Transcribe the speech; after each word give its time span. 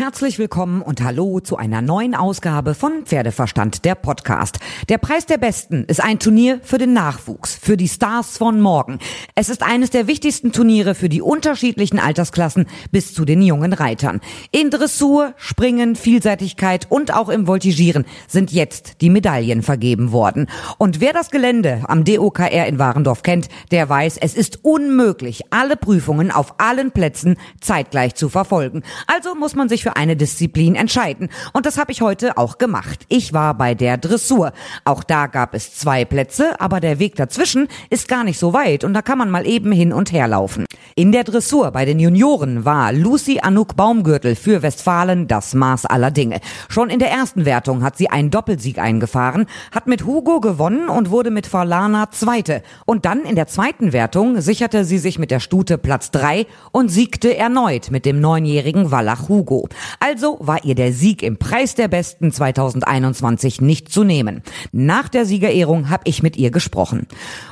Herzlich 0.00 0.38
willkommen 0.38 0.80
und 0.80 1.02
hallo 1.02 1.40
zu 1.40 1.56
einer 1.56 1.82
neuen 1.82 2.14
Ausgabe 2.14 2.76
von 2.76 3.04
Pferdeverstand, 3.04 3.84
der 3.84 3.96
Podcast. 3.96 4.60
Der 4.88 4.96
Preis 4.96 5.26
der 5.26 5.38
Besten 5.38 5.82
ist 5.86 6.00
ein 6.00 6.20
Turnier 6.20 6.60
für 6.62 6.78
den 6.78 6.92
Nachwuchs, 6.92 7.56
für 7.60 7.76
die 7.76 7.88
Stars 7.88 8.38
von 8.38 8.60
morgen. 8.60 9.00
Es 9.34 9.48
ist 9.48 9.64
eines 9.64 9.90
der 9.90 10.06
wichtigsten 10.06 10.52
Turniere 10.52 10.94
für 10.94 11.08
die 11.08 11.20
unterschiedlichen 11.20 11.98
Altersklassen 11.98 12.66
bis 12.92 13.12
zu 13.12 13.24
den 13.24 13.42
jungen 13.42 13.72
Reitern. 13.72 14.20
In 14.52 14.70
Dressur, 14.70 15.34
Springen, 15.36 15.96
Vielseitigkeit 15.96 16.86
und 16.88 17.12
auch 17.12 17.28
im 17.28 17.48
Voltigieren 17.48 18.04
sind 18.28 18.52
jetzt 18.52 19.00
die 19.00 19.10
Medaillen 19.10 19.62
vergeben 19.62 20.12
worden. 20.12 20.46
Und 20.78 21.00
wer 21.00 21.12
das 21.12 21.32
Gelände 21.32 21.82
am 21.88 22.04
DOKR 22.04 22.68
in 22.68 22.78
Warendorf 22.78 23.24
kennt, 23.24 23.48
der 23.72 23.88
weiß, 23.88 24.16
es 24.18 24.36
ist 24.36 24.60
unmöglich, 24.64 25.42
alle 25.50 25.76
Prüfungen 25.76 26.30
auf 26.30 26.54
allen 26.58 26.92
Plätzen 26.92 27.36
zeitgleich 27.60 28.14
zu 28.14 28.28
verfolgen. 28.28 28.84
Also 29.08 29.34
muss 29.34 29.56
man 29.56 29.68
sich 29.68 29.87
für 29.88 29.96
eine 29.96 30.16
Disziplin 30.16 30.74
entscheiden. 30.74 31.30
Und 31.54 31.64
das 31.64 31.78
habe 31.78 31.92
ich 31.92 32.02
heute 32.02 32.36
auch 32.36 32.58
gemacht. 32.58 33.06
Ich 33.08 33.32
war 33.32 33.54
bei 33.54 33.74
der 33.74 33.96
Dressur. 33.96 34.52
Auch 34.84 35.02
da 35.02 35.28
gab 35.28 35.54
es 35.54 35.76
zwei 35.76 36.04
Plätze, 36.04 36.60
aber 36.60 36.80
der 36.80 36.98
Weg 36.98 37.16
dazwischen 37.16 37.68
ist 37.88 38.06
gar 38.06 38.22
nicht 38.22 38.38
so 38.38 38.52
weit 38.52 38.84
und 38.84 38.92
da 38.92 39.00
kann 39.00 39.16
man 39.16 39.30
mal 39.30 39.46
eben 39.46 39.72
hin 39.72 39.94
und 39.94 40.12
her 40.12 40.28
laufen. 40.28 40.66
In 40.94 41.10
der 41.10 41.24
Dressur 41.24 41.70
bei 41.70 41.86
den 41.86 42.00
Junioren 42.00 42.66
war 42.66 42.92
Lucy 42.92 43.40
Anouk 43.40 43.76
Baumgürtel 43.76 44.34
für 44.34 44.60
Westfalen 44.62 45.26
das 45.26 45.54
Maß 45.54 45.86
aller 45.86 46.10
Dinge. 46.10 46.40
Schon 46.68 46.90
in 46.90 46.98
der 46.98 47.10
ersten 47.10 47.46
Wertung 47.46 47.82
hat 47.82 47.96
sie 47.96 48.10
einen 48.10 48.30
Doppelsieg 48.30 48.78
eingefahren, 48.78 49.46
hat 49.72 49.86
mit 49.86 50.04
Hugo 50.04 50.40
gewonnen 50.40 50.90
und 50.90 51.10
wurde 51.10 51.30
mit 51.30 51.46
Forlana 51.46 52.10
Zweite. 52.10 52.62
Und 52.84 53.06
dann 53.06 53.22
in 53.22 53.36
der 53.36 53.46
zweiten 53.46 53.94
Wertung 53.94 54.42
sicherte 54.42 54.84
sie 54.84 54.98
sich 54.98 55.18
mit 55.18 55.30
der 55.30 55.40
Stute 55.40 55.78
Platz 55.78 56.10
drei 56.10 56.46
und 56.72 56.90
siegte 56.90 57.34
erneut 57.34 57.90
mit 57.90 58.04
dem 58.04 58.20
neunjährigen 58.20 58.90
Wallach 58.90 59.28
Hugo. 59.30 59.68
Also 60.00 60.38
war 60.40 60.64
ihr 60.64 60.74
der 60.74 60.92
Sieg 60.92 61.22
im 61.22 61.38
Preis 61.38 61.74
der 61.74 61.88
Besten 61.88 62.32
2021 62.32 63.60
nicht 63.60 63.90
zu 63.90 64.04
nehmen. 64.04 64.42
Nach 64.72 65.08
der 65.08 65.24
Siegerehrung 65.24 65.90
habe 65.90 66.04
ich 66.06 66.22
mit 66.22 66.36
ihr 66.36 66.50
gesprochen. 66.50 67.06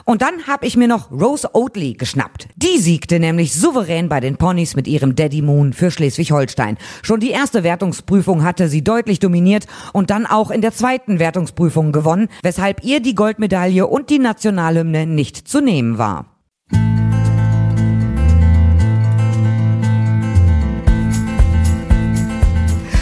Und 0.05 0.22
dann 0.22 0.47
habe 0.47 0.66
ich 0.66 0.77
mir 0.77 0.88
noch 0.88 1.10
Rose 1.10 1.54
Oatley 1.54 1.94
geschnappt. 1.94 2.48
Die 2.56 2.78
siegte 2.78 3.19
nämlich 3.19 3.54
souverän 3.54 4.08
bei 4.08 4.20
den 4.20 4.36
Ponys 4.36 4.77
mit 4.77 4.86
ihrem 4.86 5.16
Daddy 5.16 5.42
Moon 5.42 5.72
für 5.72 5.91
Schleswig-Holstein. 5.91 6.78
Schon 7.02 7.20
die 7.20 7.30
erste 7.30 7.64
Wertungsprüfung 7.64 8.44
hatte 8.44 8.69
sie 8.69 8.84
deutlich 8.84 9.19
dominiert 9.19 9.66
und 9.92 10.10
dann 10.10 10.27
auch 10.27 10.50
in 10.50 10.60
der 10.60 10.72
zweiten 10.72 11.19
Wertungsprüfung 11.19 11.92
gewonnen, 11.92 12.28
weshalb 12.42 12.84
ihr 12.84 13.00
die 13.00 13.14
Goldmedaille 13.14 13.86
und 13.86 14.10
die 14.10 14.19
Nationalhymne 14.19 15.06
nicht 15.06 15.48
zu 15.48 15.60
nehmen 15.60 15.98
war. 15.98 16.35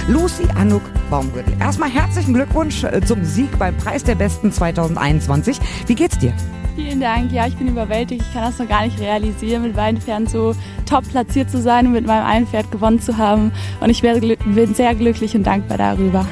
Lucy 0.07 0.47
Anouk 0.55 0.83
Baumgürtel. 1.09 1.55
Erstmal 1.61 1.89
herzlichen 1.89 2.35
Glückwunsch 2.35 2.85
äh, 2.85 3.01
zum 3.01 3.25
Sieg 3.25 3.59
beim 3.59 3.75
Preis 3.79 4.05
der 4.05 4.15
Besten 4.15 4.53
2021. 4.53 5.59
Wie 5.87 5.95
geht's 5.95 6.19
dir? 6.19 6.35
Vielen 6.77 7.01
Dank. 7.01 7.33
Ja, 7.33 7.47
ich 7.47 7.57
bin 7.57 7.69
überwältigt. 7.69 8.23
Ich 8.23 8.33
kann 8.35 8.43
das 8.43 8.59
noch 8.59 8.69
gar 8.69 8.85
nicht 8.85 9.01
realisieren, 9.01 9.63
mit 9.63 9.75
beiden 9.75 9.99
Pferden 10.03 10.27
so 10.27 10.55
top 10.85 11.09
platziert 11.09 11.51
zu 11.51 11.59
sein 11.59 11.87
und 11.87 11.93
mit 11.93 12.07
meinem 12.07 12.27
einen 12.27 12.47
Pferd 12.47 12.71
gewonnen 12.71 13.01
zu 13.01 13.17
haben. 13.17 13.51
Und 13.81 13.89
ich 13.89 14.03
bin 14.03 14.75
sehr 14.75 14.95
glücklich 14.95 15.35
und 15.35 15.45
dankbar 15.45 15.79
darüber. 15.79 16.27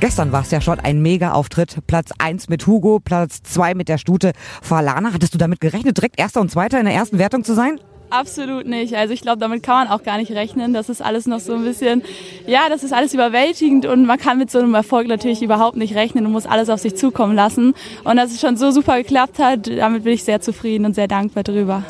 Gestern 0.00 0.32
war 0.32 0.42
es 0.42 0.50
ja 0.50 0.60
schon 0.60 0.80
ein 0.80 1.00
Mega-Auftritt. 1.00 1.78
Platz 1.86 2.10
1 2.18 2.48
mit 2.48 2.66
Hugo, 2.66 2.98
Platz 2.98 3.42
2 3.44 3.74
mit 3.74 3.88
der 3.88 3.98
Stute 3.98 4.32
Falana. 4.60 5.12
Hattest 5.12 5.34
du 5.34 5.38
damit 5.38 5.60
gerechnet, 5.60 5.96
direkt 5.96 6.18
Erster 6.18 6.40
und 6.40 6.50
Zweiter 6.50 6.80
in 6.80 6.86
der 6.86 6.94
ersten 6.94 7.18
Wertung 7.18 7.44
zu 7.44 7.54
sein? 7.54 7.78
Absolut 8.10 8.66
nicht. 8.66 8.94
Also 8.94 9.12
ich 9.12 9.22
glaube, 9.22 9.38
damit 9.38 9.62
kann 9.62 9.86
man 9.86 9.88
auch 9.88 10.04
gar 10.04 10.18
nicht 10.18 10.30
rechnen. 10.30 10.72
Das 10.72 10.88
ist 10.88 11.02
alles 11.02 11.26
noch 11.26 11.40
so 11.40 11.54
ein 11.54 11.64
bisschen, 11.64 12.02
ja, 12.46 12.68
das 12.68 12.84
ist 12.84 12.92
alles 12.92 13.12
überwältigend 13.12 13.86
und 13.86 14.06
man 14.06 14.18
kann 14.18 14.38
mit 14.38 14.50
so 14.50 14.60
einem 14.60 14.74
Erfolg 14.74 15.08
natürlich 15.08 15.42
überhaupt 15.42 15.76
nicht 15.76 15.94
rechnen 15.94 16.24
und 16.26 16.32
muss 16.32 16.46
alles 16.46 16.68
auf 16.68 16.80
sich 16.80 16.94
zukommen 16.94 17.34
lassen. 17.34 17.74
Und 18.04 18.16
dass 18.16 18.30
es 18.30 18.40
schon 18.40 18.56
so 18.56 18.70
super 18.70 18.98
geklappt 18.98 19.38
hat, 19.38 19.66
damit 19.66 20.04
bin 20.04 20.12
ich 20.12 20.24
sehr 20.24 20.40
zufrieden 20.40 20.84
und 20.84 20.94
sehr 20.94 21.08
dankbar 21.08 21.42
drüber. 21.42 21.82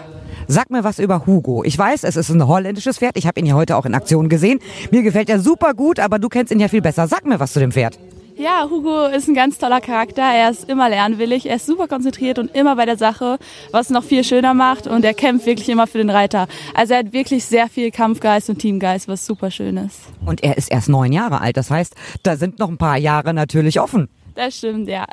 Sag 0.46 0.70
mir 0.70 0.84
was 0.84 0.98
über 0.98 1.26
Hugo. 1.26 1.62
Ich 1.64 1.78
weiß, 1.78 2.04
es 2.04 2.16
ist 2.16 2.30
ein 2.30 2.46
holländisches 2.46 2.98
Pferd. 2.98 3.16
Ich 3.16 3.26
habe 3.26 3.40
ihn 3.40 3.46
ja 3.46 3.54
heute 3.54 3.76
auch 3.76 3.86
in 3.86 3.94
Aktion 3.94 4.28
gesehen. 4.28 4.60
Mir 4.90 5.02
gefällt 5.02 5.30
er 5.30 5.40
super 5.40 5.74
gut, 5.74 6.00
aber 6.00 6.18
du 6.18 6.28
kennst 6.28 6.52
ihn 6.52 6.60
ja 6.60 6.68
viel 6.68 6.82
besser. 6.82 7.08
Sag 7.08 7.24
mir 7.24 7.40
was 7.40 7.52
zu 7.52 7.60
dem 7.60 7.72
Pferd. 7.72 7.98
Ja, 8.36 8.66
Hugo 8.68 9.06
ist 9.06 9.28
ein 9.28 9.34
ganz 9.34 9.58
toller 9.58 9.80
Charakter. 9.80 10.22
Er 10.22 10.50
ist 10.50 10.68
immer 10.68 10.88
lernwillig, 10.88 11.46
er 11.46 11.56
ist 11.56 11.66
super 11.66 11.86
konzentriert 11.86 12.40
und 12.40 12.52
immer 12.54 12.74
bei 12.74 12.84
der 12.84 12.96
Sache, 12.96 13.38
was 13.70 13.90
noch 13.90 14.02
viel 14.02 14.24
schöner 14.24 14.54
macht. 14.54 14.88
Und 14.88 15.04
er 15.04 15.14
kämpft 15.14 15.46
wirklich 15.46 15.68
immer 15.68 15.86
für 15.86 15.98
den 15.98 16.10
Reiter. 16.10 16.48
Also 16.74 16.94
er 16.94 17.00
hat 17.00 17.12
wirklich 17.12 17.44
sehr 17.44 17.68
viel 17.68 17.92
Kampfgeist 17.92 18.50
und 18.50 18.58
Teamgeist, 18.58 19.06
was 19.06 19.24
super 19.24 19.52
schön 19.52 19.76
ist. 19.76 20.00
Und 20.26 20.42
er 20.42 20.56
ist 20.56 20.70
erst 20.72 20.88
neun 20.88 21.12
Jahre 21.12 21.40
alt. 21.40 21.56
Das 21.56 21.70
heißt, 21.70 21.94
da 22.24 22.36
sind 22.36 22.58
noch 22.58 22.68
ein 22.68 22.78
paar 22.78 22.96
Jahre 22.96 23.34
natürlich 23.34 23.78
offen. 23.78 24.08
Das 24.34 24.58
stimmt, 24.58 24.88
ja. 24.88 25.06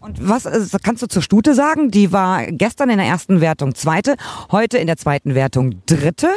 Und 0.00 0.28
was 0.28 0.46
äh, 0.46 0.60
kannst 0.82 1.02
du 1.02 1.06
zur 1.06 1.22
Stute 1.22 1.54
sagen? 1.54 1.90
Die 1.90 2.12
war 2.12 2.46
gestern 2.46 2.90
in 2.90 2.98
der 2.98 3.06
ersten 3.06 3.40
Wertung 3.40 3.76
zweite, 3.76 4.16
heute 4.50 4.78
in 4.78 4.88
der 4.88 4.96
zweiten 4.96 5.36
Wertung 5.36 5.82
dritte. 5.86 6.28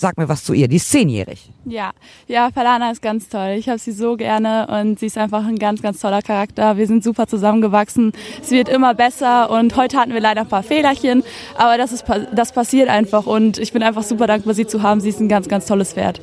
Sag 0.00 0.16
mir 0.16 0.30
was 0.30 0.44
zu 0.44 0.54
ihr, 0.54 0.66
die 0.66 0.76
ist 0.76 0.90
zehnjährig. 0.90 1.52
Ja, 1.66 1.90
ja, 2.26 2.48
Falana 2.54 2.90
ist 2.90 3.02
ganz 3.02 3.28
toll. 3.28 3.56
Ich 3.58 3.68
habe 3.68 3.78
sie 3.78 3.92
so 3.92 4.16
gerne 4.16 4.66
und 4.80 4.98
sie 4.98 5.04
ist 5.04 5.18
einfach 5.18 5.44
ein 5.46 5.58
ganz, 5.58 5.82
ganz 5.82 6.00
toller 6.00 6.22
Charakter. 6.22 6.78
Wir 6.78 6.86
sind 6.86 7.04
super 7.04 7.26
zusammengewachsen. 7.26 8.12
Es 8.40 8.50
wird 8.50 8.70
immer 8.70 8.94
besser 8.94 9.50
und 9.50 9.76
heute 9.76 9.98
hatten 9.98 10.14
wir 10.14 10.20
leider 10.20 10.40
ein 10.40 10.48
paar 10.48 10.62
Fehlerchen, 10.62 11.22
aber 11.54 11.76
das, 11.76 11.92
ist, 11.92 12.06
das 12.32 12.52
passiert 12.52 12.88
einfach 12.88 13.26
und 13.26 13.58
ich 13.58 13.74
bin 13.74 13.82
einfach 13.82 14.02
super 14.02 14.26
dankbar, 14.26 14.54
sie 14.54 14.66
zu 14.66 14.82
haben. 14.82 15.02
Sie 15.02 15.10
ist 15.10 15.20
ein 15.20 15.28
ganz, 15.28 15.48
ganz 15.48 15.66
tolles 15.66 15.92
Pferd. 15.92 16.22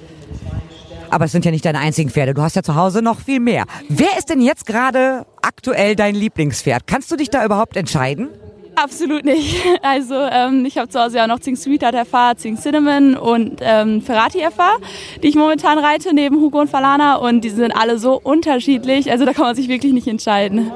Aber 1.12 1.26
es 1.26 1.32
sind 1.32 1.46
ja 1.46 1.52
nicht 1.52 1.64
deine 1.64 1.78
einzigen 1.78 2.09
Pferde. 2.09 2.34
Du 2.34 2.42
hast 2.42 2.56
ja 2.56 2.64
zu 2.64 2.74
Hause 2.74 3.04
noch 3.04 3.20
viel 3.20 3.40
mehr. 3.40 3.66
Wer 3.90 4.18
ist 4.18 4.32
denn 4.32 4.42
jetzt 4.42 4.66
gerade 4.66 5.28
aktuell 5.44 5.96
dein 5.96 6.16
Lieblingspferd? 6.16 6.88
Kannst 6.88 7.12
du 7.12 7.16
dich 7.16 7.30
da 7.30 7.46
überhaupt 7.46 7.78
entscheiden? 7.78 8.30
Absolut 8.78 9.26
nicht. 9.26 9.56
Also 9.82 10.16
ähm, 10.16 10.66
ich 10.66 10.78
habe 10.78 10.90
zu 10.90 11.00
Hause 11.00 11.18
ja 11.18 11.28
noch 11.28 11.40
Zing 11.40 11.56
Sweetheart 11.56 11.96
FA, 12.08 12.36
Zing 12.36 12.58
Cinnamon 12.58 13.16
und 13.16 13.60
ähm, 13.62 14.02
Ferrati 14.02 14.40
FA, 14.52 14.78
die 15.24 15.28
ich 15.28 15.36
momentan 15.36 15.80
reite, 15.80 16.14
neben 16.14 16.38
Hugo 16.38 16.60
und 16.60 16.70
Falana 16.70 17.16
und 17.16 17.42
die 17.42 17.50
sind 17.50 17.72
alle 17.72 17.98
so 18.00 18.20
unterschiedlich, 18.20 19.10
also 19.10 19.26
da 19.26 19.34
kann 19.34 19.46
man 19.46 19.56
sich 19.56 19.70
wirklich 19.70 19.94
nicht 19.94 20.08
entscheiden. 20.08 20.72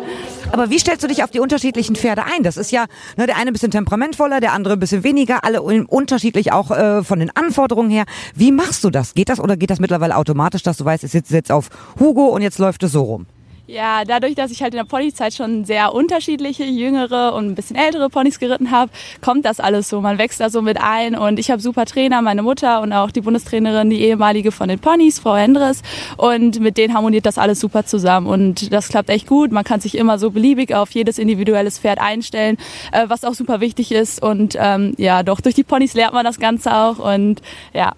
Aber 0.52 0.70
wie 0.70 0.80
stellst 0.80 1.04
du 1.04 1.08
dich 1.08 1.24
auf 1.24 1.32
die 1.32 1.40
unterschiedlichen 1.40 1.96
Pferde 1.96 2.24
ein? 2.24 2.44
Das 2.44 2.58
ist 2.58 2.72
ja 2.72 2.86
ne, 3.18 3.26
der 3.26 3.38
eine 3.38 3.52
ein 3.52 3.54
bisschen 3.54 3.72
temperamentvoller, 3.72 4.40
der 4.40 4.54
andere 4.54 4.74
ein 4.74 4.80
bisschen 4.80 5.04
weniger, 5.04 5.44
alle 5.44 5.62
unterschiedlich 5.62 6.52
auch 6.52 6.72
äh, 6.72 7.04
von 7.04 7.20
den 7.20 7.36
Anforderungen 7.36 7.90
her. 7.90 8.06
Wie 8.36 8.52
machst 8.52 8.84
du 8.84 8.90
das? 8.90 9.14
Geht 9.14 9.30
das 9.30 9.40
oder 9.40 9.58
geht 9.58 9.70
das 9.70 9.80
mittlerweile 9.80 10.16
automatisch, 10.16 10.64
dass 10.64 10.78
du 10.78 10.86
weißt, 10.86 11.04
es 11.04 11.12
sitzt 11.12 11.32
jetzt 11.32 11.52
auf 11.52 11.70
Hugo 12.00 12.28
und 12.28 12.42
jetzt 12.42 12.60
läuft 12.60 12.84
es 12.84 12.92
so 12.92 13.04
rum? 13.04 13.26
Ja, 13.72 14.04
dadurch, 14.04 14.36
dass 14.36 14.52
ich 14.52 14.62
halt 14.62 14.74
in 14.74 14.80
der 14.80 14.84
Ponyzeit 14.84 15.34
schon 15.34 15.64
sehr 15.64 15.94
unterschiedliche, 15.94 16.66
jüngere 16.66 17.34
und 17.34 17.48
ein 17.48 17.56
bisschen 17.56 17.78
ältere 17.78 18.10
Ponys 18.10 18.38
geritten 18.38 18.70
habe, 18.70 18.92
kommt 19.22 19.46
das 19.46 19.62
alles 19.62 19.88
so. 19.88 20.02
Man 20.02 20.18
wächst 20.18 20.42
da 20.42 20.50
so 20.50 20.62
mit 20.62 20.78
ein 20.82 21.16
und 21.16 21.40
ich 21.40 21.50
habe 21.50 21.62
super 21.62 21.86
Trainer, 21.86 22.22
meine 22.22 22.44
Mutter 22.44 22.82
und 22.82 22.92
auch 22.92 23.12
die 23.12 23.22
Bundestrainerin, 23.22 23.90
die 23.90 24.02
ehemalige 24.02 24.52
von 24.52 24.68
den 24.68 24.80
Ponys, 24.80 25.20
Frau 25.20 25.38
Hendres 25.38 25.84
und 26.18 26.60
mit 26.60 26.76
denen 26.76 26.94
harmoniert 26.94 27.26
das 27.26 27.38
alles 27.38 27.62
super 27.62 27.86
zusammen 27.86 28.28
und 28.28 28.74
das 28.74 28.90
klappt 28.90 29.10
echt 29.10 29.26
gut. 29.26 29.54
Man 29.54 29.64
kann 29.64 29.80
sich 29.80 29.98
immer 29.98 30.20
so 30.20 30.32
beliebig 30.32 30.76
auf 30.76 30.92
jedes 30.92 31.18
individuelles 31.18 31.80
Pferd 31.80 32.02
einstellen, 32.02 32.58
äh, 32.92 33.06
was 33.08 33.24
auch 33.24 33.36
super 33.36 33.62
wichtig 33.62 33.94
ist 33.94 34.22
und 34.22 34.58
ähm, 34.60 34.96
ja, 34.98 35.24
doch 35.24 35.40
durch 35.40 35.56
die 35.56 35.64
Ponys 35.64 35.94
lernt 35.94 36.14
man 36.14 36.26
das 36.26 36.40
Ganze 36.40 36.76
auch 36.76 37.00
und 37.00 37.42
ja, 37.74 37.94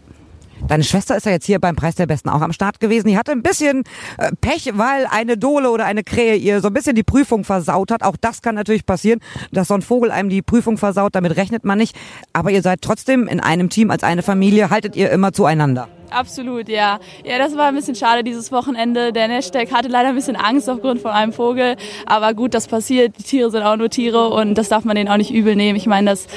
Deine 0.68 0.84
Schwester 0.86 1.18
ist 1.18 1.26
ja 1.26 1.32
jetzt 1.34 1.46
hier 1.46 1.60
beim 1.60 1.76
Preis 1.76 1.96
der 1.96 2.08
Besten 2.08 2.30
auch 2.30 2.42
am 2.42 2.54
Start 2.54 2.80
gewesen. 2.80 3.08
Die 3.08 3.18
hatte 3.18 3.32
ein 3.32 3.44
bisschen 3.44 3.84
äh, 4.18 4.32
Pech, 4.40 4.72
weil 4.74 5.06
eine 5.10 5.38
Dole 5.38 5.70
oder 5.70 5.86
eine 5.86 6.04
Krähe 6.04 6.36
ihr 6.36 6.62
so 6.62 6.68
ein 6.68 6.74
bisschen 6.74 6.96
die 6.96 7.04
Prüfung 7.04 7.44
versaut 7.44 7.92
hat. 7.92 8.02
Auch 8.02 8.16
das 8.20 8.42
kann 8.42 8.56
natürlich 8.56 8.86
passieren, 8.86 9.20
dass 9.52 9.68
so 9.68 9.74
ein 9.74 9.82
Vogel 9.82 10.10
einem 10.10 10.30
die 10.30 10.42
Prüfung 10.42 10.78
versaut. 10.78 11.16
Damit 11.16 11.36
rechnet 11.36 11.66
man 11.66 11.78
nicht. 11.78 11.96
Aber 12.32 12.50
ihr 12.50 12.62
seid 12.62 12.82
trotzdem 12.82 13.28
in 13.28 13.40
einem 13.42 13.70
Team 13.70 13.92
als 13.92 14.04
eine 14.04 14.24
Familie. 14.24 14.70
Haltet 14.70 14.96
ihr 14.96 15.12
immer 15.12 15.34
zueinander? 15.34 15.90
Absolut, 16.14 16.70
ja. 16.70 17.00
Ja, 17.26 17.38
das 17.40 17.58
war 17.58 17.68
ein 17.68 17.76
bisschen 17.76 17.96
schade 17.96 18.24
dieses 18.24 18.52
Wochenende. 18.52 19.12
Der 19.12 19.28
Nashtag 19.28 19.72
hatte 19.72 19.88
leider 19.88 20.10
ein 20.10 20.16
bisschen 20.16 20.36
Angst 20.36 20.70
aufgrund 20.70 21.02
von 21.02 21.12
einem 21.12 21.34
Vogel. 21.34 21.76
Aber 22.06 22.34
gut, 22.34 22.54
das 22.54 22.68
passiert. 22.68 23.18
Die 23.18 23.24
Tiere 23.24 23.50
sind 23.50 23.64
auch 23.64 23.76
nur 23.78 23.90
Tiere 23.90 24.30
und 24.30 24.56
das 24.56 24.70
darf 24.70 24.86
man 24.86 24.96
denen 24.96 25.10
auch 25.10 25.18
nicht 25.18 25.34
übel 25.34 25.56
nehmen. 25.56 25.76
Ich 25.76 25.88
meine, 25.88 26.12
das 26.12 26.28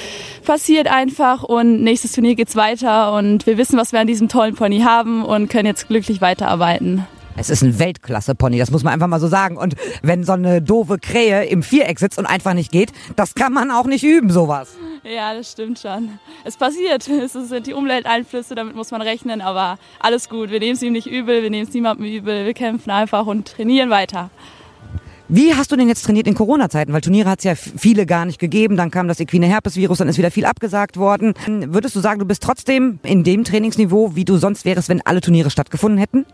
passiert 0.44 0.90
einfach 0.90 1.42
und 1.42 1.82
nächstes 1.82 2.12
Turnier 2.12 2.34
geht's 2.34 2.56
weiter 2.56 3.14
und 3.14 3.46
wir 3.46 3.58
wissen, 3.58 3.78
was 3.78 3.92
wir 3.92 4.00
an 4.00 4.06
diesem 4.06 4.28
tollen 4.28 4.54
Pony 4.54 4.80
haben 4.80 5.24
und 5.24 5.50
können 5.50 5.66
jetzt 5.66 5.88
glücklich 5.88 6.20
weiterarbeiten. 6.20 7.06
Es 7.36 7.50
ist 7.50 7.62
ein 7.62 7.78
Weltklasse-Pony, 7.78 8.58
das 8.58 8.70
muss 8.70 8.82
man 8.82 8.94
einfach 8.94 9.08
mal 9.08 9.20
so 9.20 9.28
sagen. 9.28 9.58
Und 9.58 9.74
wenn 10.02 10.24
so 10.24 10.32
eine 10.32 10.62
doofe 10.62 10.98
Krähe 10.98 11.44
im 11.44 11.62
Viereck 11.62 11.98
sitzt 11.98 12.18
und 12.18 12.24
einfach 12.24 12.54
nicht 12.54 12.72
geht, 12.72 12.92
das 13.14 13.34
kann 13.34 13.52
man 13.52 13.70
auch 13.70 13.84
nicht 13.84 14.04
üben, 14.04 14.30
sowas. 14.30 14.68
Ja, 15.08 15.34
das 15.34 15.52
stimmt 15.52 15.78
schon. 15.78 16.18
Es 16.44 16.56
passiert. 16.56 17.08
Es 17.26 17.32
sind 17.32 17.66
die 17.66 17.74
Umwelteinflüsse, 17.74 18.54
damit 18.54 18.74
muss 18.74 18.90
man 18.90 19.02
rechnen, 19.02 19.40
aber 19.40 19.78
alles 20.00 20.28
gut. 20.28 20.50
Wir 20.50 20.58
nehmen 20.58 20.74
es 20.74 20.82
ihm 20.82 20.92
nicht 20.92 21.06
übel, 21.06 21.42
wir 21.42 21.50
nehmen 21.50 21.66
es 21.66 21.74
niemandem 21.74 22.06
übel. 22.06 22.44
Wir 22.44 22.54
kämpfen 22.54 22.90
einfach 22.90 23.26
und 23.26 23.48
trainieren 23.48 23.90
weiter. 23.90 24.30
Wie 25.28 25.54
hast 25.54 25.72
du 25.72 25.76
denn 25.76 25.88
jetzt 25.88 26.04
trainiert 26.04 26.26
in 26.26 26.34
Corona-Zeiten? 26.34 26.92
Weil 26.92 27.00
Turniere 27.00 27.28
hat 27.28 27.40
es 27.40 27.44
ja 27.44 27.54
viele 27.54 28.06
gar 28.06 28.24
nicht 28.24 28.38
gegeben. 28.38 28.76
Dann 28.76 28.90
kam 28.90 29.08
das 29.08 29.18
equine 29.18 29.46
Herpes-Virus, 29.46 29.98
dann 29.98 30.08
ist 30.08 30.18
wieder 30.18 30.30
viel 30.30 30.44
abgesagt 30.44 30.96
worden. 30.96 31.34
Würdest 31.46 31.96
du 31.96 32.00
sagen, 32.00 32.20
du 32.20 32.26
bist 32.26 32.42
trotzdem 32.42 33.00
in 33.02 33.24
dem 33.24 33.44
Trainingsniveau, 33.44 34.14
wie 34.14 34.24
du 34.24 34.36
sonst 34.36 34.64
wärst, 34.64 34.88
wenn 34.88 35.02
alle 35.02 35.20
Turniere 35.20 35.50
stattgefunden 35.50 35.98
hätten? 35.98 36.26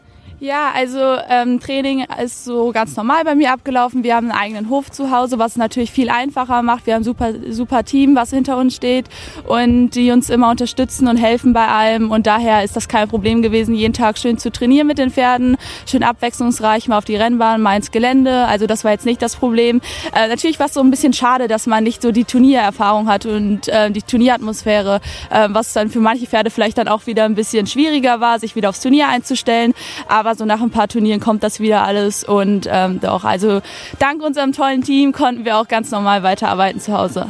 Ja, 0.42 0.72
also 0.74 0.98
ähm, 1.28 1.60
Training 1.60 2.04
ist 2.20 2.44
so 2.44 2.72
ganz 2.72 2.96
normal 2.96 3.22
bei 3.22 3.36
mir 3.36 3.52
abgelaufen. 3.52 4.02
Wir 4.02 4.16
haben 4.16 4.28
einen 4.32 4.40
eigenen 4.40 4.70
Hof 4.70 4.90
zu 4.90 5.12
Hause, 5.12 5.38
was 5.38 5.54
natürlich 5.54 5.92
viel 5.92 6.10
einfacher 6.10 6.62
macht. 6.62 6.84
Wir 6.84 6.94
haben 6.94 7.02
ein 7.02 7.04
super, 7.04 7.32
super 7.50 7.84
Team, 7.84 8.16
was 8.16 8.30
hinter 8.30 8.56
uns 8.56 8.74
steht 8.74 9.06
und 9.46 9.90
die 9.90 10.10
uns 10.10 10.30
immer 10.30 10.50
unterstützen 10.50 11.06
und 11.06 11.16
helfen 11.16 11.52
bei 11.52 11.68
allem. 11.68 12.10
Und 12.10 12.26
daher 12.26 12.64
ist 12.64 12.74
das 12.74 12.88
kein 12.88 13.06
Problem 13.06 13.40
gewesen, 13.42 13.76
jeden 13.76 13.92
Tag 13.92 14.18
schön 14.18 14.36
zu 14.36 14.50
trainieren 14.50 14.88
mit 14.88 14.98
den 14.98 15.10
Pferden, 15.12 15.56
schön 15.86 16.02
abwechslungsreich 16.02 16.88
mal 16.88 16.98
auf 16.98 17.04
die 17.04 17.14
Rennbahn, 17.14 17.62
mal 17.62 17.76
ins 17.76 17.92
Gelände. 17.92 18.46
Also 18.46 18.66
das 18.66 18.82
war 18.82 18.90
jetzt 18.90 19.06
nicht 19.06 19.22
das 19.22 19.36
Problem. 19.36 19.80
Äh, 20.12 20.26
natürlich 20.26 20.58
war 20.58 20.66
es 20.66 20.74
so 20.74 20.80
ein 20.80 20.90
bisschen 20.90 21.12
schade, 21.12 21.46
dass 21.46 21.68
man 21.68 21.84
nicht 21.84 22.02
so 22.02 22.10
die 22.10 22.24
Turniererfahrung 22.24 23.08
hat 23.08 23.26
und 23.26 23.68
äh, 23.68 23.92
die 23.92 24.02
Turnieratmosphäre, 24.02 25.00
äh, 25.30 25.48
was 25.52 25.72
dann 25.72 25.88
für 25.88 26.00
manche 26.00 26.26
Pferde 26.26 26.50
vielleicht 26.50 26.78
dann 26.78 26.88
auch 26.88 27.06
wieder 27.06 27.26
ein 27.26 27.36
bisschen 27.36 27.68
schwieriger 27.68 28.18
war, 28.18 28.40
sich 28.40 28.56
wieder 28.56 28.70
aufs 28.70 28.80
Turnier 28.80 29.06
einzustellen. 29.06 29.72
Aber 30.08 30.31
aber 30.32 30.38
so 30.38 30.44
nach 30.46 30.62
ein 30.62 30.70
paar 30.70 30.88
Turnieren 30.88 31.20
kommt 31.20 31.42
das 31.42 31.60
wieder 31.60 31.82
alles 31.84 32.24
und 32.24 32.66
ähm, 32.70 33.00
doch, 33.00 33.24
also 33.24 33.60
dank 33.98 34.22
unserem 34.22 34.52
tollen 34.52 34.82
Team 34.82 35.12
konnten 35.12 35.44
wir 35.44 35.58
auch 35.58 35.68
ganz 35.68 35.90
normal 35.90 36.22
weiterarbeiten 36.22 36.80
zu 36.80 36.96
Hause. 36.96 37.26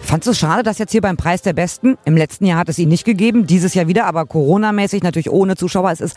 Fandest 0.00 0.26
du 0.26 0.30
es 0.32 0.38
schade, 0.38 0.62
dass 0.62 0.78
jetzt 0.78 0.92
hier 0.92 1.00
beim 1.00 1.16
Preis 1.16 1.42
der 1.42 1.54
Besten, 1.54 1.96
im 2.04 2.16
letzten 2.16 2.44
Jahr 2.44 2.58
hat 2.58 2.68
es 2.68 2.78
ihn 2.78 2.88
nicht 2.88 3.04
gegeben, 3.04 3.46
dieses 3.46 3.74
Jahr 3.74 3.88
wieder, 3.88 4.04
aber 4.04 4.26
Corona-mäßig 4.26 5.02
natürlich 5.02 5.30
ohne 5.30 5.56
Zuschauer. 5.56 5.90
Es 5.90 6.00
ist 6.00 6.16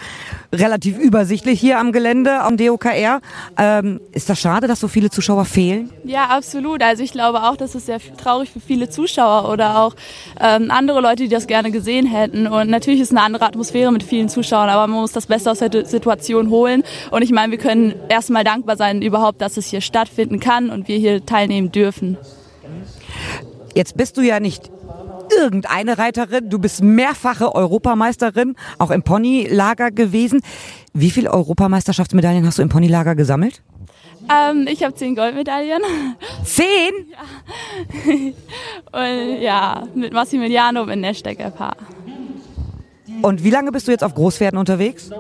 relativ 0.54 1.00
übersichtlich 1.00 1.60
hier 1.60 1.80
am 1.80 1.92
Gelände 1.92 2.42
am 2.42 2.58
DOKR. 2.58 3.22
Ähm, 3.58 4.02
ist 4.12 4.30
das 4.30 4.40
schade, 4.40 4.68
dass 4.68 4.82
so 4.82 4.88
viele 4.88 5.10
Zuschauer 5.10 5.46
fehlen? 5.46 5.90
Ja, 6.04 6.26
absolut. 6.26 6.84
Also 6.84 7.02
ich 7.02 7.12
glaube 7.12 7.44
auch, 7.44 7.56
das 7.56 7.76
ist 7.76 7.86
sehr 7.86 8.00
traurig 8.18 8.52
für 8.52 8.60
viele 8.60 8.90
Zuschauer 8.90 9.50
oder 9.50 9.80
auch 9.80 9.96
ähm, 10.40 10.70
andere 10.70 11.02
Leute, 11.02 11.24
die 11.24 11.30
das 11.30 11.48
gerne 11.48 11.72
gesehen 11.72 12.06
hätten. 12.06 12.46
Und 12.46 12.70
natürlich 12.70 13.00
ist 13.00 13.12
eine 13.12 13.22
andere 13.22 13.46
Atmosphäre 13.46 13.92
mit 13.92 14.04
vielen 14.04 14.30
Zuschauern, 14.30 14.70
aber 14.70 14.86
man 14.88 15.02
muss 15.02 15.14
das 15.14 15.28
Beste 15.28 15.50
aus 15.50 15.60
der 15.60 15.86
Situation 15.86 16.50
holen. 16.50 16.84
Und 17.10 17.22
ich 17.22 17.32
meine, 17.32 17.52
wir 17.52 17.60
können 17.60 17.96
erstmal 18.10 18.44
dankbar 18.44 18.76
sein 18.78 19.02
überhaupt, 19.02 19.42
dass 19.42 19.58
es 19.58 19.68
hier 19.68 19.82
stattfinden 19.82 20.40
kann 20.40 20.70
und 20.70 20.88
wir 20.88 20.98
hier 20.98 21.26
teilnehmen 21.26 21.72
dürfen. 21.72 22.18
Jetzt 23.78 23.96
bist 23.96 24.18
du 24.18 24.22
ja 24.22 24.40
nicht 24.40 24.72
irgendeine 25.40 26.00
Reiterin, 26.00 26.50
du 26.50 26.58
bist 26.58 26.82
mehrfache 26.82 27.54
Europameisterin, 27.54 28.56
auch 28.80 28.90
im 28.90 29.04
Ponylager 29.04 29.92
gewesen. 29.92 30.42
Wie 30.94 31.12
viele 31.12 31.32
Europameisterschaftsmedaillen 31.32 32.44
hast 32.48 32.58
du 32.58 32.64
im 32.64 32.70
Ponylager 32.70 33.14
gesammelt? 33.14 33.62
Ähm, 34.34 34.66
ich 34.68 34.84
habe 34.84 34.96
zehn 34.96 35.16
Goldmedaillen. 35.16 35.84
Zehn? 36.44 36.66
Ja. 38.94 39.00
Und 39.00 39.42
ja, 39.42 39.88
mit 39.94 40.12
Massimiliano 40.12 40.86
in 40.86 41.04
der 41.04 41.14
Steckerpaar. 41.14 41.78
Und 43.22 43.44
wie 43.44 43.52
lange 43.52 43.72
bist 43.72 43.88
du 43.88 43.92
jetzt 43.92 44.04
auf 44.04 44.16
Großpferden 44.16 44.58
unterwegs? 44.58 45.12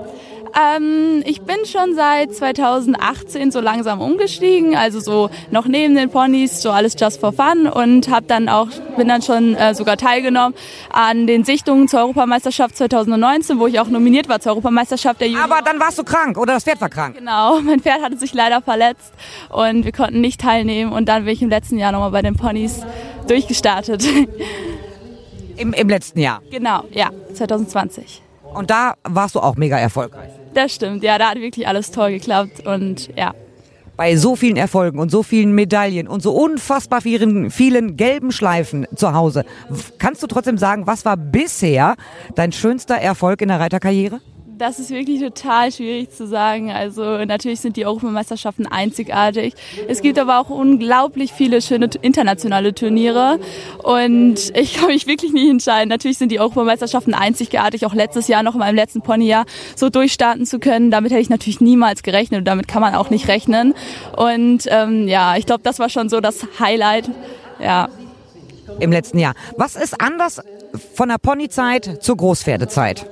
Ähm, 0.56 1.24
ich 1.26 1.42
bin 1.42 1.58
schon 1.66 1.96
seit 1.96 2.34
2018 2.34 3.52
so 3.52 3.60
langsam 3.60 4.02
umgestiegen, 4.02 4.76
also 4.76 5.00
so 5.00 5.30
noch 5.52 5.66
neben 5.66 5.96
den 5.96 6.10
Ponys, 6.10 6.62
so 6.62 6.72
alles 6.72 6.96
just 7.00 7.20
for 7.20 7.34
fun 7.34 7.68
und 7.68 8.10
habe 8.10 8.26
dann 8.28 8.50
auch 8.50 8.68
bin 8.96 9.08
dann 9.08 9.22
schon 9.22 9.56
äh, 9.56 9.76
sogar 9.76 9.98
teilgenommen 9.98 10.56
an 10.92 11.28
den 11.28 11.44
Sichtungen 11.44 11.88
zur 11.88 12.02
Europameisterschaft 12.02 12.76
2019, 12.78 13.60
wo 13.60 13.68
ich 13.68 13.80
auch 13.80 13.88
nominiert 13.88 14.30
war 14.30 14.40
zur 14.40 14.54
Europameisterschaft 14.54 15.22
der 15.22 15.30
Jugend. 15.30 15.44
Aber 15.44 15.62
dann 15.62 15.80
warst 15.80 16.00
du 16.00 16.04
krank 16.04 16.38
oder 16.38 16.54
das 16.54 16.64
Pferd 16.64 16.82
war 16.82 16.90
krank? 16.90 17.18
Genau, 17.18 17.60
mein 17.62 17.80
Pferd 17.80 18.02
hatte 18.02 18.18
sich 18.18 18.34
leider 18.34 18.62
verletzt 18.62 19.14
und 19.50 19.86
wir 19.86 19.92
konnten 19.92 20.22
nicht 20.22 20.42
teilnehmen 20.42 20.92
und 20.92 21.08
dann 21.08 21.26
bin 21.26 21.34
ich 21.34 21.42
im 21.42 21.50
letzten 21.50 21.78
Jahr 21.78 21.92
nochmal 21.92 22.12
bei 22.12 22.22
den 22.22 22.36
Ponys 22.36 22.82
durchgestartet. 23.28 24.06
Im, 25.58 25.74
Im 25.74 25.90
letzten 25.90 26.20
Jahr? 26.20 26.42
Genau, 26.52 26.84
ja, 26.92 27.10
2020. 27.34 28.22
Und 28.54 28.70
da 28.70 28.94
warst 29.04 29.36
du 29.36 29.40
auch 29.40 29.56
mega 29.56 29.78
erfolgreich. 29.78 30.30
Das 30.54 30.74
stimmt, 30.74 31.04
ja, 31.04 31.18
da 31.18 31.30
hat 31.30 31.38
wirklich 31.38 31.68
alles 31.68 31.92
toll 31.92 32.12
geklappt 32.12 32.66
und 32.66 33.10
ja. 33.16 33.34
Bei 33.96 34.16
so 34.16 34.36
vielen 34.36 34.58
Erfolgen 34.58 35.00
und 35.00 35.10
so 35.10 35.24
vielen 35.24 35.54
Medaillen 35.54 36.08
und 36.08 36.22
so 36.22 36.32
unfassbar 36.32 37.02
vielen, 37.02 37.50
vielen 37.50 37.98
gelben 37.98 38.32
Schleifen 38.32 38.86
zu 38.96 39.14
Hause, 39.14 39.44
kannst 39.98 40.22
du 40.22 40.28
trotzdem 40.28 40.58
sagen, 40.58 40.86
was 40.86 41.04
war 41.04 41.18
bisher 41.18 41.96
dein 42.36 42.52
schönster 42.52 42.96
Erfolg 42.96 43.42
in 43.42 43.48
der 43.48 43.60
Reiterkarriere? 43.60 44.22
Das 44.58 44.80
ist 44.80 44.90
wirklich 44.90 45.22
total 45.22 45.72
schwierig 45.72 46.10
zu 46.10 46.26
sagen. 46.26 46.72
Also 46.72 47.04
natürlich 47.26 47.60
sind 47.60 47.78
die 47.78 47.86
Europameisterschaften 47.86 48.66
einzigartig. 48.66 49.54
Es 49.88 50.02
gibt 50.02 50.18
aber 50.18 50.40
auch 50.40 50.50
unglaublich 50.50 51.32
viele 51.32 51.62
schöne 51.62 51.90
internationale 52.02 52.74
Turniere 52.74 53.40
und 53.84 54.52
ich 54.56 54.74
kann 54.74 54.88
mich 54.88 55.06
wirklich 55.06 55.32
nicht 55.32 55.48
entscheiden. 55.48 55.90
Natürlich 55.90 56.18
sind 56.18 56.32
die 56.32 56.40
Europameisterschaften 56.40 57.14
einzigartig, 57.14 57.86
auch 57.86 57.94
letztes 57.94 58.28
Jahr 58.28 58.42
noch 58.42 58.56
in 58.56 58.60
meinem 58.60 58.76
letzten 58.76 59.02
Ponyjahr 59.02 59.46
so 59.76 59.92
durchstarten 59.92 60.48
zu 60.48 60.58
können. 60.58 60.90
Damit 60.90 61.12
hätte 61.12 61.22
ich 61.22 61.30
natürlich 61.30 61.62
niemals 61.62 62.02
gerechnet 62.02 62.40
und 62.40 62.46
damit 62.46 62.68
kann 62.68 62.82
man 62.82 62.96
auch 62.96 63.12
nicht 63.12 63.28
rechnen. 63.28 63.76
Und 64.16 64.64
ähm, 64.68 65.08
ja, 65.08 65.38
ich 65.38 65.46
glaube, 65.46 65.62
das 65.62 65.78
war 65.78 65.90
schon 65.90 66.10
so 66.10 66.20
das 66.20 66.48
Highlight. 66.60 67.12
Ja. 67.60 67.90
Im 68.80 68.92
letzten 68.92 69.20
Jahr. 69.20 69.36
Was 69.56 69.76
ist 69.76 70.02
anders 70.02 70.42
von 70.96 71.10
der 71.10 71.20
Ponyzeit 71.20 72.04
zur 72.04 72.18
Großpferdezeit? 72.18 73.08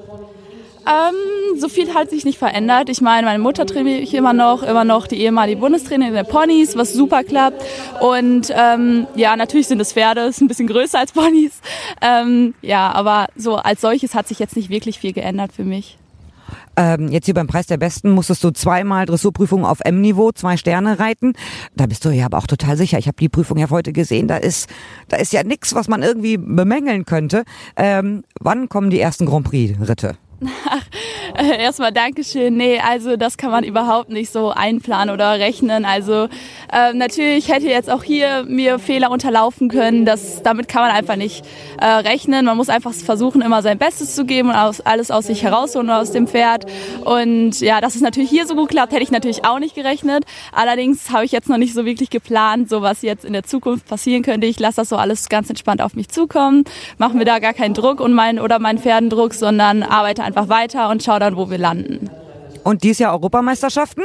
Ähm, 0.88 1.60
so 1.60 1.68
viel 1.68 1.94
hat 1.94 2.10
sich 2.10 2.26
nicht 2.26 2.38
verändert. 2.38 2.90
Ich 2.90 3.02
meine, 3.02 3.26
meine 3.26 3.40
Mutter 3.40 3.66
trainiere 3.66 4.00
ich 4.00 4.14
immer 4.14 4.34
noch, 4.34 4.64
immer 4.64 4.84
noch 4.84 5.08
die 5.08 5.20
ehemalige 5.22 5.60
Bundestrainerin 5.60 6.14
der 6.14 6.24
Ponys, 6.24 6.78
was 6.78 6.94
super 6.94 7.24
klappt. 7.24 7.64
Und 8.02 8.52
ähm, 8.56 9.08
ja, 9.16 9.36
natürlich 9.36 9.68
sind 9.68 9.80
es 9.80 9.94
Pferde, 9.94 10.22
ist 10.22 10.42
ein 10.42 10.48
bisschen 10.48 10.68
größer 10.68 11.00
als 11.00 11.12
Ponys. 11.12 11.54
Ähm, 12.02 12.54
ja, 12.62 12.92
aber 12.92 13.28
so 13.36 13.56
als 13.56 13.82
solches 13.82 14.14
hat 14.14 14.28
sich 14.28 14.40
jetzt 14.40 14.56
nicht 14.56 14.70
wirklich 14.70 15.00
viel 15.00 15.14
geändert 15.14 15.54
für 15.54 15.64
mich. 15.64 15.98
Ähm, 16.78 17.10
jetzt 17.10 17.26
hier 17.26 17.34
beim 17.34 17.48
Preis 17.48 17.68
der 17.68 17.78
Besten 17.78 18.12
musstest 18.12 18.44
du 18.44 18.52
zweimal 18.52 19.06
Dressurprüfung 19.06 19.66
auf 19.66 19.80
M-Niveau, 19.82 20.32
zwei 20.32 20.58
Sterne 20.58 21.00
reiten. 21.00 21.34
Da 21.76 21.86
bist 21.86 22.04
du 22.06 22.10
ja 22.10 22.26
aber 22.26 22.38
auch 22.38 22.48
total 22.48 22.78
sicher. 22.78 22.98
Ich 22.98 23.08
habe 23.08 23.18
die 23.18 23.30
Prüfung 23.30 23.58
ja 23.58 23.70
heute 23.70 23.94
gesehen. 23.94 24.28
Da 24.28 24.38
ist, 24.38 24.70
da 25.08 25.18
ist 25.18 25.34
ja 25.34 25.44
nichts, 25.44 25.74
was 25.74 25.88
man 25.88 26.04
irgendwie 26.04 26.38
bemängeln 26.38 27.06
könnte. 27.06 27.44
Ähm, 27.78 28.24
wann 28.40 28.68
kommen 28.70 28.90
die 28.90 29.00
ersten 29.00 29.26
Grand 29.26 29.46
Prix-Ritte? 29.46 30.18
nach 30.40 30.86
Erstmal 31.60 31.92
Dankeschön. 31.92 32.56
Nee, 32.56 32.80
also 32.80 33.18
das 33.18 33.38
kann 33.38 33.52
man 33.52 33.64
überhaupt 33.64 34.10
nicht 34.10 34.32
so 34.32 34.52
einplanen 34.52 35.14
oder 35.14 35.32
rechnen. 35.40 35.84
Also 35.84 36.30
äh, 36.72 36.94
natürlich 36.94 37.50
hätte 37.50 37.68
jetzt 37.68 37.90
auch 37.90 38.04
hier 38.04 38.46
mir 38.48 38.80
Fehler 38.80 39.12
unterlaufen 39.12 39.68
können. 39.68 40.06
Das, 40.06 40.44
damit 40.44 40.68
kann 40.68 40.84
man 40.84 40.92
einfach 40.92 41.18
nicht 41.18 41.46
äh, 41.82 41.86
rechnen. 41.86 42.46
Man 42.46 42.56
muss 42.56 42.70
einfach 42.70 42.94
versuchen, 42.94 43.42
immer 43.42 43.62
sein 43.62 43.78
Bestes 43.78 44.16
zu 44.16 44.26
geben 44.26 44.50
und 44.50 44.56
aus, 44.56 44.80
alles 44.82 45.12
aus 45.12 45.28
sich 45.28 45.44
herausholen 45.44 45.90
aus 45.90 46.12
dem 46.12 46.28
Pferd. 46.28 46.66
Und 47.04 47.60
ja, 47.60 47.82
dass 47.82 47.96
es 47.96 48.02
natürlich 48.02 48.30
hier 48.30 48.48
so 48.48 48.56
gut 48.56 48.70
klappt, 48.70 48.94
hätte 48.94 49.04
ich 49.04 49.12
natürlich 49.12 49.44
auch 49.44 49.60
nicht 49.60 49.76
gerechnet. 49.76 50.26
Allerdings 50.54 51.12
habe 51.12 51.26
ich 51.26 51.32
jetzt 51.32 51.50
noch 51.50 51.58
nicht 51.58 51.74
so 51.74 51.86
wirklich 51.86 52.10
geplant, 52.10 52.70
so 52.70 52.82
was 52.82 53.02
jetzt 53.02 53.26
in 53.26 53.34
der 53.34 53.44
Zukunft 53.44 53.88
passieren 53.88 54.24
könnte. 54.24 54.48
Ich 54.48 54.60
lasse 54.60 54.78
das 54.78 54.90
so 54.90 54.96
alles 54.96 55.28
ganz 55.28 55.50
entspannt 55.50 55.82
auf 55.82 55.96
mich 55.96 56.08
zukommen, 56.08 56.64
mache 56.98 57.18
mir 57.18 57.26
da 57.26 57.40
gar 57.40 57.54
keinen 57.54 57.74
Druck 57.74 58.00
und 58.00 58.14
mein 58.14 58.40
oder 58.40 58.60
meinen 58.60 58.80
Pferdendruck, 58.80 59.34
sondern 59.34 59.84
arbeite 59.84 60.24
einfach 60.24 60.48
weiter 60.48 60.90
und 60.90 61.04
schaue 61.04 61.25
dann, 61.26 61.36
wo 61.36 61.50
wir 61.50 61.58
landen. 61.58 62.10
Und 62.64 62.84
dies 62.84 63.00
Jahr 63.00 63.14
Europameisterschaften? 63.14 64.04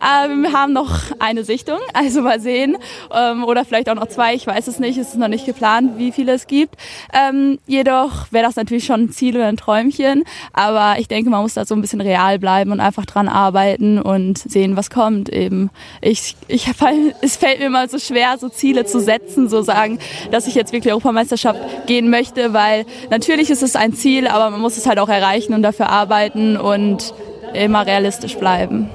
Ähm, 0.00 0.42
wir 0.42 0.52
haben 0.52 0.72
noch 0.72 1.00
eine 1.18 1.44
Sichtung, 1.44 1.78
also 1.92 2.22
mal 2.22 2.40
sehen. 2.40 2.76
Ähm, 3.12 3.44
oder 3.44 3.64
vielleicht 3.64 3.88
auch 3.88 3.94
noch 3.94 4.08
zwei, 4.08 4.34
ich 4.34 4.46
weiß 4.46 4.66
es 4.68 4.78
nicht, 4.78 4.98
es 4.98 5.08
ist 5.08 5.16
noch 5.16 5.28
nicht 5.28 5.46
geplant, 5.46 5.98
wie 5.98 6.12
viele 6.12 6.32
es 6.32 6.46
gibt. 6.46 6.76
Ähm, 7.12 7.58
jedoch 7.66 8.30
wäre 8.30 8.44
das 8.44 8.56
natürlich 8.56 8.84
schon 8.84 9.04
ein 9.04 9.10
Ziel 9.10 9.36
oder 9.36 9.46
ein 9.46 9.56
Träumchen. 9.56 10.24
Aber 10.52 10.98
ich 10.98 11.08
denke, 11.08 11.30
man 11.30 11.42
muss 11.42 11.54
da 11.54 11.64
so 11.64 11.74
ein 11.74 11.80
bisschen 11.80 12.00
real 12.00 12.38
bleiben 12.38 12.72
und 12.72 12.80
einfach 12.80 13.06
dran 13.06 13.28
arbeiten 13.28 14.00
und 14.00 14.38
sehen, 14.38 14.76
was 14.76 14.90
kommt 14.90 15.28
eben. 15.28 15.70
Ich, 16.00 16.36
ich, 16.48 16.68
es 17.22 17.36
fällt 17.36 17.60
mir 17.60 17.70
mal 17.70 17.88
so 17.88 17.98
schwer, 17.98 18.36
so 18.38 18.48
Ziele 18.48 18.84
zu 18.84 19.00
setzen, 19.00 19.48
so 19.48 19.62
sagen, 19.62 19.98
dass 20.30 20.46
ich 20.46 20.54
jetzt 20.54 20.72
wirklich 20.72 20.92
Europameisterschaft 20.92 21.86
gehen 21.86 22.10
möchte, 22.10 22.52
weil 22.52 22.84
natürlich 23.10 23.50
ist 23.50 23.62
es 23.62 23.76
ein 23.76 23.92
Ziel, 23.94 24.28
aber 24.28 24.50
man 24.50 24.60
muss 24.60 24.76
es 24.76 24.86
halt 24.86 24.98
auch 24.98 25.08
erreichen 25.08 25.54
und 25.54 25.62
dafür 25.62 25.88
arbeiten 25.88 26.56
und 26.56 27.14
immer 27.54 27.86
realistisch 27.86 28.36
bleiben. 28.36 28.90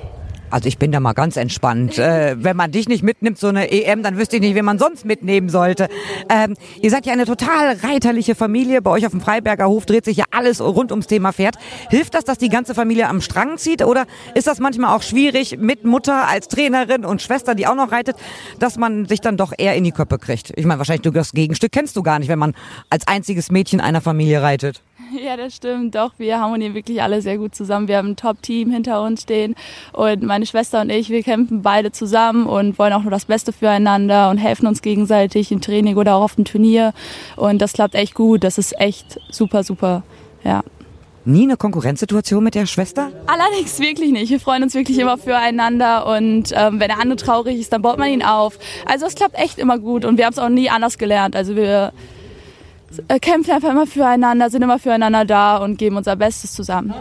Also 0.52 0.68
ich 0.68 0.78
bin 0.78 0.92
da 0.92 1.00
mal 1.00 1.14
ganz 1.14 1.38
entspannt. 1.38 1.98
Äh, 1.98 2.36
wenn 2.38 2.58
man 2.58 2.72
dich 2.72 2.90
nicht 2.90 3.04
mitnimmt, 3.04 3.40
so 3.40 3.48
eine 3.48 3.72
EM, 3.72 4.04
dann 4.04 4.18
wüsste 4.18 4.36
ich 4.36 4.42
nicht, 4.42 4.54
wen 4.54 4.66
man 4.66 4.78
sonst 4.78 5.06
mitnehmen 5.06 5.50
sollte. 5.50 5.88
Ähm, 6.30 6.56
ihr 6.82 6.92
seid 6.92 7.06
ja 7.06 7.14
eine 7.14 7.26
total 7.26 7.78
reiterliche 7.78 8.36
Familie. 8.36 8.82
Bei 8.82 8.92
euch 8.92 9.06
auf 9.06 9.12
dem 9.12 9.22
Freiberger 9.22 9.68
Hof 9.68 9.86
dreht 9.86 10.04
sich 10.06 10.18
ja 10.18 10.26
alles 10.30 10.62
rund 10.62 10.92
ums 10.92 11.08
Thema 11.08 11.32
Pferd. 11.32 11.56
Hilft 11.90 12.14
das, 12.14 12.26
dass 12.26 12.38
die 12.38 12.50
ganze 12.50 12.76
Familie 12.76 13.08
am 13.08 13.22
Strang 13.22 13.58
zieht? 13.58 13.84
Oder 13.84 14.06
ist 14.36 14.46
das 14.46 14.60
manchmal 14.60 14.96
auch 14.96 15.04
schwierig 15.04 15.58
mit 15.58 15.86
Mutter 15.86 16.28
als 16.28 16.50
Trainerin 16.50 17.06
und 17.06 17.22
Schwester, 17.22 17.56
die 17.56 17.66
auch 17.66 17.76
noch 17.76 17.92
reitet, 17.92 18.18
dass 18.60 18.78
man 18.78 19.06
sich 19.06 19.22
dann 19.22 19.38
doch 19.38 19.54
eher 19.58 19.76
in 19.76 19.86
die 19.86 19.92
Köppe 19.92 20.20
kriegt? 20.20 20.52
Ich 20.58 20.66
meine, 20.66 20.80
wahrscheinlich 20.80 21.04
du 21.04 21.12
das 21.12 21.32
Gegenstück 21.32 21.72
kennst 21.72 21.96
du 21.96 22.04
gar 22.04 22.20
nicht, 22.20 22.28
wenn 22.28 22.40
man 22.40 22.54
als 22.90 23.08
einziges 23.08 23.52
Mädchen 23.52 23.80
einer 23.80 24.02
Familie 24.02 24.42
reitet. 24.42 24.82
Ja, 25.24 25.38
das 25.38 25.56
stimmt. 25.56 25.96
Doch, 25.96 26.14
wir 26.18 26.40
harmonieren 26.40 26.74
wirklich 26.74 27.02
alle 27.02 27.22
sehr 27.22 27.38
gut 27.38 27.56
zusammen. 27.56 27.88
Wir 27.88 27.98
haben 27.98 28.10
ein 28.10 28.16
Top-Team 28.16 28.72
hinter 28.72 29.02
uns 29.04 29.24
stehen 29.24 29.56
und 29.94 30.24
meine 30.24 30.46
Schwester 30.46 30.82
und 30.82 30.90
ich, 30.90 31.10
wir 31.10 31.24
kämpfen 31.24 31.62
beide 31.62 31.92
zusammen 31.92 32.46
und 32.46 32.80
wollen 32.80 32.94
auch 32.94 33.04
nur 33.04 33.12
das 33.12 33.26
Beste 33.26 33.54
füreinander 33.54 34.30
und 34.30 34.38
helfen 34.38 34.68
uns 34.68 34.82
gegenseitig 34.82 35.52
im 35.52 35.62
Training 35.62 35.98
oder 35.98 36.16
auch 36.16 36.24
auf 36.24 36.36
dem 36.36 36.46
Turnier. 36.46 36.94
Und 37.36 37.62
das 37.62 37.74
klappt 37.74 37.96
echt 37.96 38.14
gut. 38.14 38.44
Das 38.44 38.58
ist 38.58 38.80
echt 38.80 39.20
super, 39.30 39.64
super. 39.64 40.04
Ja. 40.44 40.64
Nie 41.24 41.44
eine 41.44 41.56
Konkurrenzsituation 41.56 42.44
mit 42.44 42.56
der 42.56 42.66
Schwester? 42.66 43.12
Allerdings 43.28 43.80
wirklich 43.80 44.12
nicht. 44.12 44.32
Wir 44.32 44.40
freuen 44.40 44.64
uns 44.64 44.74
wirklich 44.74 44.98
immer 44.98 45.20
füreinander 45.20 46.08
und 46.08 46.52
ähm, 46.52 46.80
wenn 46.80 46.88
der 46.88 47.00
andere 47.00 47.16
traurig 47.18 47.60
ist, 47.60 47.72
dann 47.72 47.84
baut 47.84 48.00
man 48.00 48.10
ihn 48.10 48.24
auf. 48.24 48.58
Also 48.88 49.06
es 49.06 49.14
klappt 49.14 49.36
echt 49.36 49.60
immer 49.60 49.78
gut 49.78 50.04
und 50.04 50.18
wir 50.18 50.26
haben 50.26 50.34
es 50.34 50.40
auch 50.40 50.50
nie 50.50 50.72
anders 50.72 50.98
gelernt. 50.98 51.36
Also 51.36 51.56
wir 51.56 51.94
kämpfen 53.22 53.52
einfach 53.52 53.72
immer 53.72 53.88
füreinander, 53.88 54.50
sind 54.50 54.62
immer 54.62 54.80
füreinander 54.80 55.26
da 55.26 55.58
und 55.58 55.78
geben 55.78 55.98
unser 55.98 56.16
Bestes 56.16 56.54
zusammen. 56.54 56.94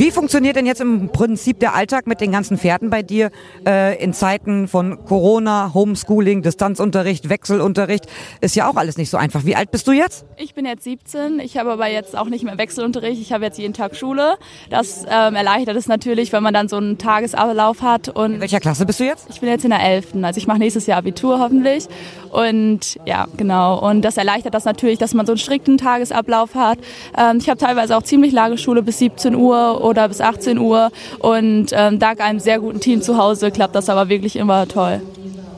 Wie 0.00 0.10
funktioniert 0.10 0.56
denn 0.56 0.64
jetzt 0.64 0.80
im 0.80 1.10
Prinzip 1.10 1.60
der 1.60 1.74
Alltag 1.74 2.06
mit 2.06 2.22
den 2.22 2.32
ganzen 2.32 2.56
Pferden 2.56 2.88
bei 2.88 3.02
dir 3.02 3.30
äh, 3.66 4.02
in 4.02 4.14
Zeiten 4.14 4.66
von 4.66 5.04
Corona, 5.04 5.72
Homeschooling, 5.74 6.40
Distanzunterricht, 6.40 7.28
Wechselunterricht? 7.28 8.06
Ist 8.40 8.56
ja 8.56 8.66
auch 8.66 8.76
alles 8.76 8.96
nicht 8.96 9.10
so 9.10 9.18
einfach. 9.18 9.44
Wie 9.44 9.56
alt 9.56 9.70
bist 9.70 9.86
du 9.86 9.92
jetzt? 9.92 10.24
Ich 10.38 10.54
bin 10.54 10.64
jetzt 10.64 10.84
17. 10.84 11.38
Ich 11.40 11.58
habe 11.58 11.70
aber 11.70 11.86
jetzt 11.88 12.16
auch 12.16 12.30
nicht 12.30 12.44
mehr 12.44 12.56
Wechselunterricht. 12.56 13.20
Ich 13.20 13.34
habe 13.34 13.44
jetzt 13.44 13.58
jeden 13.58 13.74
Tag 13.74 13.94
Schule. 13.94 14.38
Das 14.70 15.04
ähm, 15.06 15.34
erleichtert 15.34 15.76
es 15.76 15.86
natürlich, 15.86 16.32
wenn 16.32 16.42
man 16.42 16.54
dann 16.54 16.68
so 16.68 16.78
einen 16.78 16.96
Tagesablauf 16.96 17.82
hat. 17.82 18.08
Und 18.08 18.36
in 18.36 18.40
welcher 18.40 18.60
Klasse 18.60 18.86
bist 18.86 19.00
du 19.00 19.04
jetzt? 19.04 19.28
Ich 19.28 19.40
bin 19.40 19.50
jetzt 19.50 19.64
in 19.64 19.70
der 19.70 19.82
11. 19.82 20.14
Also 20.22 20.38
ich 20.38 20.46
mache 20.46 20.60
nächstes 20.60 20.86
Jahr 20.86 20.96
Abitur 20.96 21.40
hoffentlich. 21.40 21.88
Und 22.30 22.98
ja, 23.04 23.26
genau. 23.36 23.78
Und 23.86 24.00
das 24.02 24.16
erleichtert 24.16 24.54
das 24.54 24.64
natürlich, 24.64 24.98
dass 24.98 25.09
man 25.14 25.26
so 25.26 25.32
einen 25.32 25.38
strikten 25.38 25.78
Tagesablauf 25.78 26.54
hat. 26.54 26.78
Ähm, 27.16 27.38
ich 27.38 27.48
habe 27.48 27.58
teilweise 27.58 27.96
auch 27.96 28.02
ziemlich 28.02 28.32
lange 28.32 28.58
Schule 28.58 28.82
bis 28.82 28.98
17 28.98 29.34
Uhr 29.34 29.82
oder 29.82 30.08
bis 30.08 30.20
18 30.20 30.58
Uhr. 30.58 30.90
Und 31.18 31.66
ähm, 31.72 31.98
dank 31.98 32.20
einem 32.20 32.40
sehr 32.40 32.58
guten 32.58 32.80
Team 32.80 33.02
zu 33.02 33.16
Hause 33.16 33.50
klappt 33.50 33.74
das 33.74 33.88
aber 33.88 34.08
wirklich 34.08 34.36
immer 34.36 34.66
toll. 34.68 35.00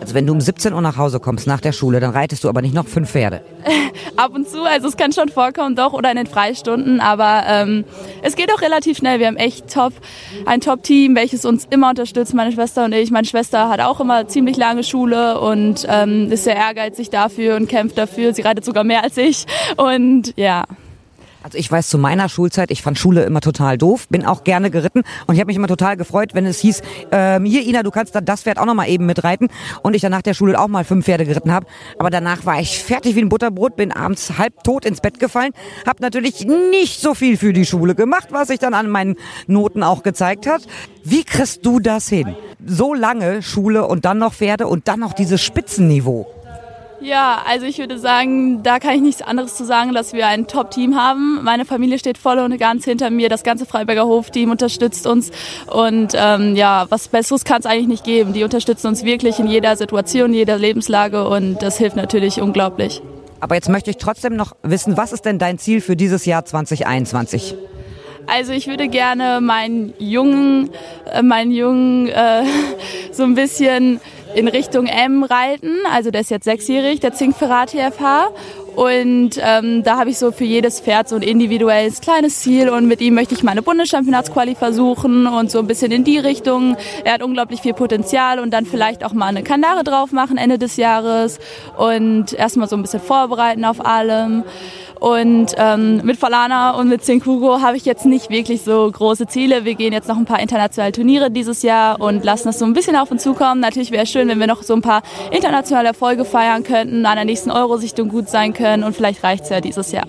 Also 0.03 0.15
wenn 0.15 0.27
du 0.27 0.33
um 0.33 0.41
17 0.41 0.73
Uhr 0.73 0.81
nach 0.81 0.97
Hause 0.97 1.21
kommst 1.21 1.47
nach 1.47 1.61
der 1.61 1.71
Schule, 1.71 2.01
dann 2.01 2.11
reitest 2.11 2.43
du 2.43 2.49
aber 2.49 2.61
nicht 2.61 2.75
noch 2.75 2.89
fünf 2.89 3.13
Pferde. 3.13 3.41
Ab 4.17 4.35
und 4.35 4.49
zu, 4.49 4.65
also 4.65 4.89
es 4.89 4.97
kann 4.97 5.13
schon 5.13 5.29
vorkommen, 5.29 5.77
doch, 5.77 5.93
oder 5.93 6.11
in 6.11 6.17
den 6.17 6.27
Freistunden, 6.27 6.99
aber 6.99 7.45
ähm, 7.47 7.85
es 8.21 8.35
geht 8.35 8.53
auch 8.53 8.61
relativ 8.63 8.99
schnell. 8.99 9.21
Wir 9.21 9.29
haben 9.29 9.37
echt 9.37 9.73
top, 9.73 9.93
ein 10.45 10.61
Top-Team, 10.61 11.15
welches 11.15 11.45
uns 11.45 11.69
immer 11.71 11.91
unterstützt, 11.91 12.35
meine 12.35 12.51
Schwester 12.51 12.85
und 12.85 12.93
ich. 12.95 13.13
Meine 13.13 13.29
Schwester 13.29 13.69
hat 13.69 13.79
auch 13.79 14.01
immer 14.01 14.27
ziemlich 14.27 14.57
lange 14.57 14.83
Schule 14.83 15.41
und 15.41 15.87
ähm, 15.89 16.33
ist 16.33 16.43
sehr 16.43 16.57
ehrgeizig 16.57 17.11
dafür 17.11 17.55
und 17.55 17.69
kämpft 17.69 17.97
dafür. 17.97 18.35
Sie 18.35 18.43
reitet 18.43 18.65
sogar 18.65 18.83
mehr 18.83 19.05
als 19.05 19.17
ich 19.17 19.47
und 19.77 20.33
ja. 20.37 20.65
Also 21.43 21.59
ich 21.59 21.71
weiß 21.71 21.89
zu 21.89 21.99
meiner 21.99 22.29
Schulzeit, 22.29 22.71
ich 22.71 22.83
fand 22.83 22.99
Schule 22.99 23.25
immer 23.25 23.41
total 23.41 23.79
doof, 23.79 24.09
bin 24.09 24.25
auch 24.25 24.45
gerne 24.45 24.71
geritten 24.71 25.03
und 25.27 25.35
ich 25.35 25.41
habe 25.41 25.49
mich 25.49 25.57
immer 25.57 25.69
total 25.69 25.97
gefreut, 25.97 26.31
wenn 26.35 26.47
es 26.47 26.61
hieß, 26.61 26.83
ähm, 27.11 27.45
hier 27.45 27.63
Ina, 27.67 27.83
du 27.83 27.91
kannst 27.91 28.17
das 28.23 28.43
Pferd 28.43 28.59
auch 28.59 28.67
noch 28.67 28.75
mal 28.75 28.89
eben 28.89 29.07
mitreiten 29.07 29.49
und 29.83 29.95
ich 29.95 30.03
dann 30.03 30.13
nach 30.13 30.23
der 30.23 30.35
Schule 30.35 30.59
auch 30.61 30.69
mal 30.69 30.85
fünf 30.85 31.05
Pferde 31.05 31.25
geritten 31.25 31.53
habe. 31.53 31.67
Aber 31.99 32.11
danach 32.11 32.47
war 32.47 32.61
ich 32.61 32.83
fertig 32.83 33.17
wie 33.17 33.23
ein 33.23 33.29
Butterbrot, 33.29 33.77
bin 33.77 33.93
abends 33.93 34.39
halb 34.39 34.63
tot 34.63 34.85
ins 34.85 35.01
Bett 35.01 35.19
gefallen, 35.19 35.53
habe 35.87 36.03
natürlich 36.03 36.47
nicht 36.47 37.01
so 37.01 37.15
viel 37.15 37.37
für 37.37 37.53
die 37.53 37.67
Schule 37.67 37.95
gemacht, 37.95 38.29
was 38.31 38.49
sich 38.49 38.59
dann 38.59 38.75
an 38.75 38.89
meinen 38.89 39.17
Noten 39.47 39.83
auch 39.83 40.03
gezeigt 40.03 40.47
hat. 40.47 40.63
Wie 41.05 41.25
kriegst 41.25 41.67
du 41.67 41.81
das 41.81 42.09
hin? 42.09 42.37
So 42.65 42.95
lange 42.95 43.43
Schule 43.43 43.87
und 43.87 44.05
dann 44.05 44.19
noch 44.19 44.35
Pferde 44.35 44.69
und 44.69 44.87
dann 44.87 45.01
noch 45.01 45.13
dieses 45.13 45.43
Spitzenniveau. 45.43 46.42
Ja, 47.03 47.43
also 47.49 47.67
ich 47.67 47.79
würde 47.79 47.99
sagen, 47.99 48.63
da 48.63 48.79
kann 48.79 48.95
ich 48.95 49.01
nichts 49.01 49.23
anderes 49.23 49.57
zu 49.57 49.65
sagen, 49.65 49.93
dass 49.93 50.13
wir 50.13 50.29
ein 50.29 50.47
Top-Team 50.47 50.97
haben. 50.97 51.43
Meine 51.43 51.65
Familie 51.65 51.99
steht 51.99 52.17
voll 52.17 52.39
und 52.39 52.57
ganz 52.59 52.85
hinter 52.85 53.11
mir. 53.11 53.29
Das 53.29 53.43
ganze 53.43 53.67
Freiberger 53.67 54.07
Hof-Team 54.07 54.53
unterstützt 54.53 55.09
uns. 55.09 55.33
Und 55.67 56.13
ähm, 56.15 56.55
ja, 56.55 56.87
was 56.91 57.09
Besseres 57.09 57.45
kann 57.45 57.59
es 57.59 57.67
eigentlich 57.67 57.89
nicht 57.89 58.05
geben. 58.05 58.33
Die 58.33 58.45
unterstützen 58.45 58.87
uns 58.87 59.03
wirklich 59.05 59.41
in 59.41 59.49
jeder 59.49 59.75
Situation, 59.77 60.33
jeder 60.33 60.59
Lebenslage 60.59 61.29
und 61.29 61.61
das 61.61 61.77
hilft 61.77 61.97
natürlich 61.97 62.41
unglaublich. 62.41 63.03
Aber 63.41 63.57
jetzt 63.57 63.69
möchte 63.69 63.91
ich 63.91 63.97
trotzdem 63.97 64.37
noch 64.37 64.55
wissen, 64.63 64.97
was 64.97 65.13
ist 65.13 65.25
denn 65.25 65.41
dein 65.41 65.59
Ziel 65.59 65.81
für 65.81 65.97
dieses 65.97 66.25
Jahr 66.25 66.45
2021? 66.45 67.57
Also 68.27 68.53
ich 68.53 68.69
würde 68.69 68.87
gerne 68.87 69.41
meinen 69.41 69.95
Jungen, 69.99 70.71
äh, 71.13 71.23
meinen 71.23 71.51
Jungen 71.51 72.07
äh, 72.09 72.45
so 73.13 73.25
ein 73.25 73.35
bisschen 73.35 74.01
in 74.35 74.49
Richtung 74.49 74.87
M 74.87 75.25
reiten. 75.25 75.71
Also 75.91 76.11
der 76.11 76.23
ist 76.23 76.31
jetzt 76.31 76.45
sechsjährig, 76.45 77.01
der 77.01 77.13
Zink 77.13 77.37
Ferrati 77.37 77.79
FH. 77.79 78.29
Und 78.75 79.33
ähm, 79.39 79.83
da 79.83 79.99
habe 79.99 80.11
ich 80.11 80.19
so 80.19 80.33
für 80.33 80.45
jedes 80.45 80.81
Pferd 80.81 81.09
so 81.09 81.17
ein 81.17 81.23
individuelles 81.23 82.01
kleines 82.01 82.41
Ziel 82.41 82.71
und 82.71 82.89
mit 82.89 83.03
ihm 83.03 83.15
möchte 83.15 83.35
ich 83.35 83.43
meine 83.43 83.61
Bundeschampionatsquali 83.61 84.55
versuchen 84.55 85.27
und 85.27 85.51
so 85.51 85.59
ein 85.59 85.67
bisschen 85.67 85.93
in 85.93 86.05
die 86.05 86.19
Richtung. 86.19 86.77
Er 87.05 87.15
hat 87.15 87.23
unglaublich 87.23 87.61
viel 87.61 87.75
Potenzial 87.75 88.39
und 88.39 88.51
dann 88.51 88.65
vielleicht 88.65 89.05
auch 89.05 89.13
mal 89.13 89.27
eine 89.27 89.43
Kandare 89.43 89.85
drauf 89.85 90.13
machen 90.13 90.39
Ende 90.39 90.59
des 90.59 90.79
Jahres 90.79 91.39
und 91.77 92.33
erstmal 92.33 92.67
so 92.67 92.77
ein 92.77 92.83
bisschen 92.83 93.01
vorbereiten 93.01 93.67
auf 93.67 93.85
allem. 93.85 94.45
Und 95.03 95.57
ähm, 95.57 96.01
mit 96.05 96.17
Falana 96.17 96.79
und 96.79 96.89
mit 96.89 97.05
Zinkugo 97.05 97.61
habe 97.61 97.77
ich 97.77 97.85
jetzt 97.85 98.07
nicht 98.07 98.31
wirklich 98.31 98.63
so 98.63 98.89
große 98.89 99.27
Ziele. 99.27 99.65
Wir 99.65 99.75
gehen 99.75 99.93
jetzt 99.93 100.07
noch 100.07 100.17
ein 100.17 100.27
paar 100.27 100.39
internationale 100.39 100.93
Turniere 100.93 101.29
dieses 101.29 101.63
Jahr 101.63 102.01
und 102.01 102.25
lassen 102.25 102.47
das 102.47 102.61
so 102.61 102.65
ein 102.65 102.73
bisschen 102.73 102.95
auf 102.95 103.11
uns 103.11 103.25
zukommen. 103.25 103.61
Natürlich 103.61 103.91
wäre 103.91 104.05
es 104.05 104.11
schön, 104.11 104.29
wenn 104.29 104.39
wir 104.39 104.47
noch 104.47 104.63
so 104.63 104.75
ein 104.75 104.81
paar 104.81 105.03
internationale 105.33 105.89
Erfolge 105.89 106.25
feiern 106.25 106.63
könnten, 106.63 107.05
an 107.05 107.17
der 107.17 107.25
nächsten 107.25 107.51
Euro-Sichtung 107.51 108.11
gut 108.11 108.29
sein 108.29 108.53
können 108.53 108.85
und 108.85 108.95
vielleicht 108.95 109.25
reicht 109.25 109.43
es 109.43 109.51
ja 109.51 109.61
dieses 109.61 109.91
Jahr. 109.91 110.07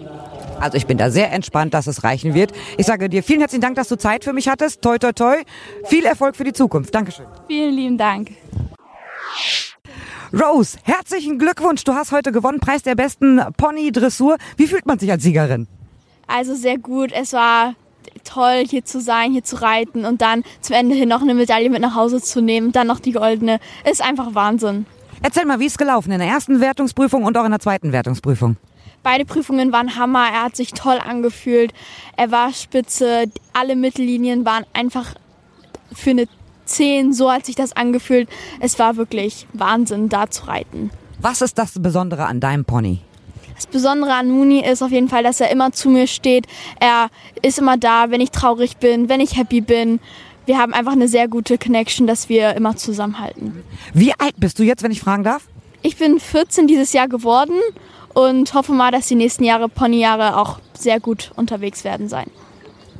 Also 0.59 0.77
ich 0.77 0.85
bin 0.85 0.99
da 0.99 1.09
sehr 1.09 1.31
entspannt, 1.31 1.73
dass 1.73 1.87
es 1.87 2.03
reichen 2.03 2.35
wird. 2.35 2.51
Ich 2.77 2.85
sage 2.85 3.09
dir 3.09 3.23
vielen 3.23 3.39
herzlichen 3.39 3.63
Dank, 3.63 3.75
dass 3.75 3.87
du 3.87 3.97
Zeit 3.97 4.23
für 4.23 4.33
mich 4.33 4.47
hattest. 4.47 4.83
Toi, 4.83 4.99
toi, 4.99 5.11
toi. 5.11 5.37
Viel 5.85 6.05
Erfolg 6.05 6.35
für 6.35 6.43
die 6.43 6.53
Zukunft. 6.53 6.93
Dankeschön. 6.93 7.25
Vielen 7.47 7.73
lieben 7.73 7.97
Dank. 7.97 8.29
Rose, 10.33 10.79
herzlichen 10.81 11.37
Glückwunsch. 11.37 11.83
Du 11.83 11.93
hast 11.93 12.11
heute 12.11 12.31
gewonnen. 12.31 12.59
Preis 12.59 12.81
der 12.81 12.95
besten 12.95 13.39
Pony 13.55 13.91
Dressur. 13.91 14.37
Wie 14.57 14.65
fühlt 14.65 14.87
man 14.87 14.97
sich 14.97 15.11
als 15.11 15.21
Siegerin? 15.21 15.67
Also 16.25 16.55
sehr 16.55 16.79
gut. 16.79 17.11
Es 17.11 17.33
war 17.33 17.75
toll, 18.23 18.63
hier 18.67 18.83
zu 18.83 18.99
sein, 18.99 19.31
hier 19.31 19.43
zu 19.43 19.61
reiten 19.61 20.05
und 20.05 20.23
dann 20.23 20.43
zum 20.59 20.75
Ende 20.75 20.95
hin 20.95 21.07
noch 21.07 21.21
eine 21.21 21.35
Medaille 21.35 21.69
mit 21.69 21.81
nach 21.81 21.93
Hause 21.93 22.19
zu 22.19 22.41
nehmen, 22.41 22.71
dann 22.71 22.87
noch 22.87 22.99
die 22.99 23.11
goldene. 23.11 23.59
Ist 23.87 24.01
einfach 24.01 24.33
Wahnsinn. 24.33 24.87
Erzähl 25.21 25.45
mal, 25.45 25.59
wie 25.59 25.67
ist 25.67 25.73
es 25.73 25.77
gelaufen 25.77 26.11
in 26.11 26.17
der 26.17 26.27
ersten 26.27 26.59
Wertungsprüfung 26.59 27.25
und 27.25 27.37
auch 27.37 27.45
in 27.45 27.51
der 27.51 27.59
zweiten 27.59 27.91
Wertungsprüfung? 27.91 28.57
Beide 29.03 29.25
Prüfungen 29.25 29.71
waren 29.71 29.97
Hammer. 29.97 30.25
Er 30.33 30.45
hat 30.45 30.55
sich 30.55 30.71
toll 30.71 30.97
angefühlt. 30.97 31.73
Er 32.17 32.31
war 32.31 32.51
spitze. 32.53 33.25
Alle 33.53 33.75
Mittellinien 33.75 34.45
waren 34.45 34.65
einfach 34.73 35.13
für 35.93 36.09
eine 36.09 36.27
10, 36.65 37.13
so 37.13 37.31
hat 37.31 37.45
sich 37.45 37.55
das 37.55 37.73
angefühlt. 37.73 38.29
Es 38.59 38.79
war 38.79 38.97
wirklich 38.97 39.47
Wahnsinn, 39.53 40.09
da 40.09 40.29
zu 40.29 40.45
reiten. 40.45 40.91
Was 41.19 41.41
ist 41.41 41.57
das 41.57 41.73
Besondere 41.79 42.25
an 42.25 42.39
deinem 42.39 42.65
Pony? 42.65 42.99
Das 43.55 43.67
Besondere 43.67 44.13
an 44.13 44.29
Muni 44.29 44.65
ist 44.65 44.81
auf 44.81 44.91
jeden 44.91 45.09
Fall, 45.09 45.23
dass 45.23 45.39
er 45.39 45.51
immer 45.51 45.71
zu 45.71 45.89
mir 45.89 46.07
steht. 46.07 46.47
Er 46.79 47.09
ist 47.41 47.59
immer 47.59 47.77
da, 47.77 48.09
wenn 48.09 48.19
ich 48.19 48.31
traurig 48.31 48.77
bin, 48.77 49.09
wenn 49.09 49.21
ich 49.21 49.37
happy 49.37 49.61
bin. 49.61 49.99
Wir 50.45 50.57
haben 50.57 50.73
einfach 50.73 50.91
eine 50.91 51.07
sehr 51.07 51.27
gute 51.27 51.57
Connection, 51.57 52.07
dass 52.07 52.29
wir 52.29 52.55
immer 52.55 52.75
zusammenhalten. 52.75 53.63
Wie 53.93 54.11
alt 54.17 54.33
bist 54.37 54.59
du 54.59 54.63
jetzt, 54.63 54.83
wenn 54.83 54.91
ich 54.91 54.99
fragen 54.99 55.23
darf? 55.23 55.47
Ich 55.81 55.97
bin 55.97 56.19
14 56.19 56.67
dieses 56.67 56.93
Jahr 56.93 57.07
geworden 57.07 57.59
und 58.13 58.53
hoffe 58.53 58.73
mal, 58.73 58.91
dass 58.91 59.07
die 59.07 59.15
nächsten 59.15 59.43
Jahre, 59.43 59.69
Ponyjahre, 59.69 60.37
auch 60.37 60.59
sehr 60.73 60.99
gut 60.99 61.31
unterwegs 61.35 61.83
werden 61.83 62.09
sein. 62.09 62.29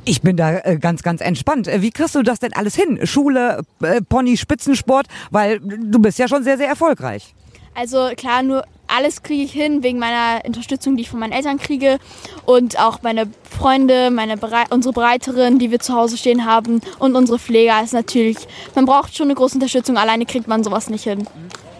Ich 0.06 0.20
bin 0.20 0.36
da 0.36 0.58
äh, 0.58 0.76
ganz, 0.78 1.02
ganz 1.02 1.20
entspannt. 1.20 1.66
Äh, 1.66 1.80
wie 1.80 1.90
kriegst 1.90 2.14
du 2.14 2.22
das 2.22 2.38
denn 2.38 2.52
alles 2.52 2.74
hin? 2.74 3.00
Schule, 3.06 3.62
äh, 3.82 4.02
Pony, 4.02 4.36
Spitzensport, 4.36 5.06
weil 5.30 5.60
du 5.60 5.98
bist 5.98 6.18
ja 6.18 6.28
schon 6.28 6.44
sehr, 6.44 6.58
sehr 6.58 6.68
erfolgreich. 6.68 7.34
Also 7.74 8.10
klar, 8.16 8.42
nur 8.42 8.64
alles 8.86 9.22
kriege 9.22 9.42
ich 9.42 9.52
hin 9.52 9.82
wegen 9.82 9.98
meiner 9.98 10.44
Unterstützung, 10.44 10.96
die 10.96 11.02
ich 11.02 11.10
von 11.10 11.18
meinen 11.18 11.32
Eltern 11.32 11.58
kriege 11.58 11.98
und 12.44 12.78
auch 12.78 13.02
meine 13.02 13.26
Freunde, 13.50 14.10
meine 14.10 14.36
Bere 14.36 14.64
unsere 14.70 14.92
Breiterin, 14.92 15.58
die 15.58 15.70
wir 15.70 15.80
zu 15.80 15.94
Hause 15.94 16.16
stehen 16.16 16.44
haben 16.44 16.80
und 16.98 17.16
unsere 17.16 17.38
Pfleger 17.38 17.82
ist 17.82 17.94
natürlich, 17.94 18.36
man 18.74 18.84
braucht 18.84 19.16
schon 19.16 19.26
eine 19.26 19.34
große 19.34 19.54
Unterstützung, 19.54 19.96
alleine 19.96 20.26
kriegt 20.26 20.46
man 20.46 20.62
sowas 20.62 20.88
nicht 20.88 21.04
hin. 21.04 21.26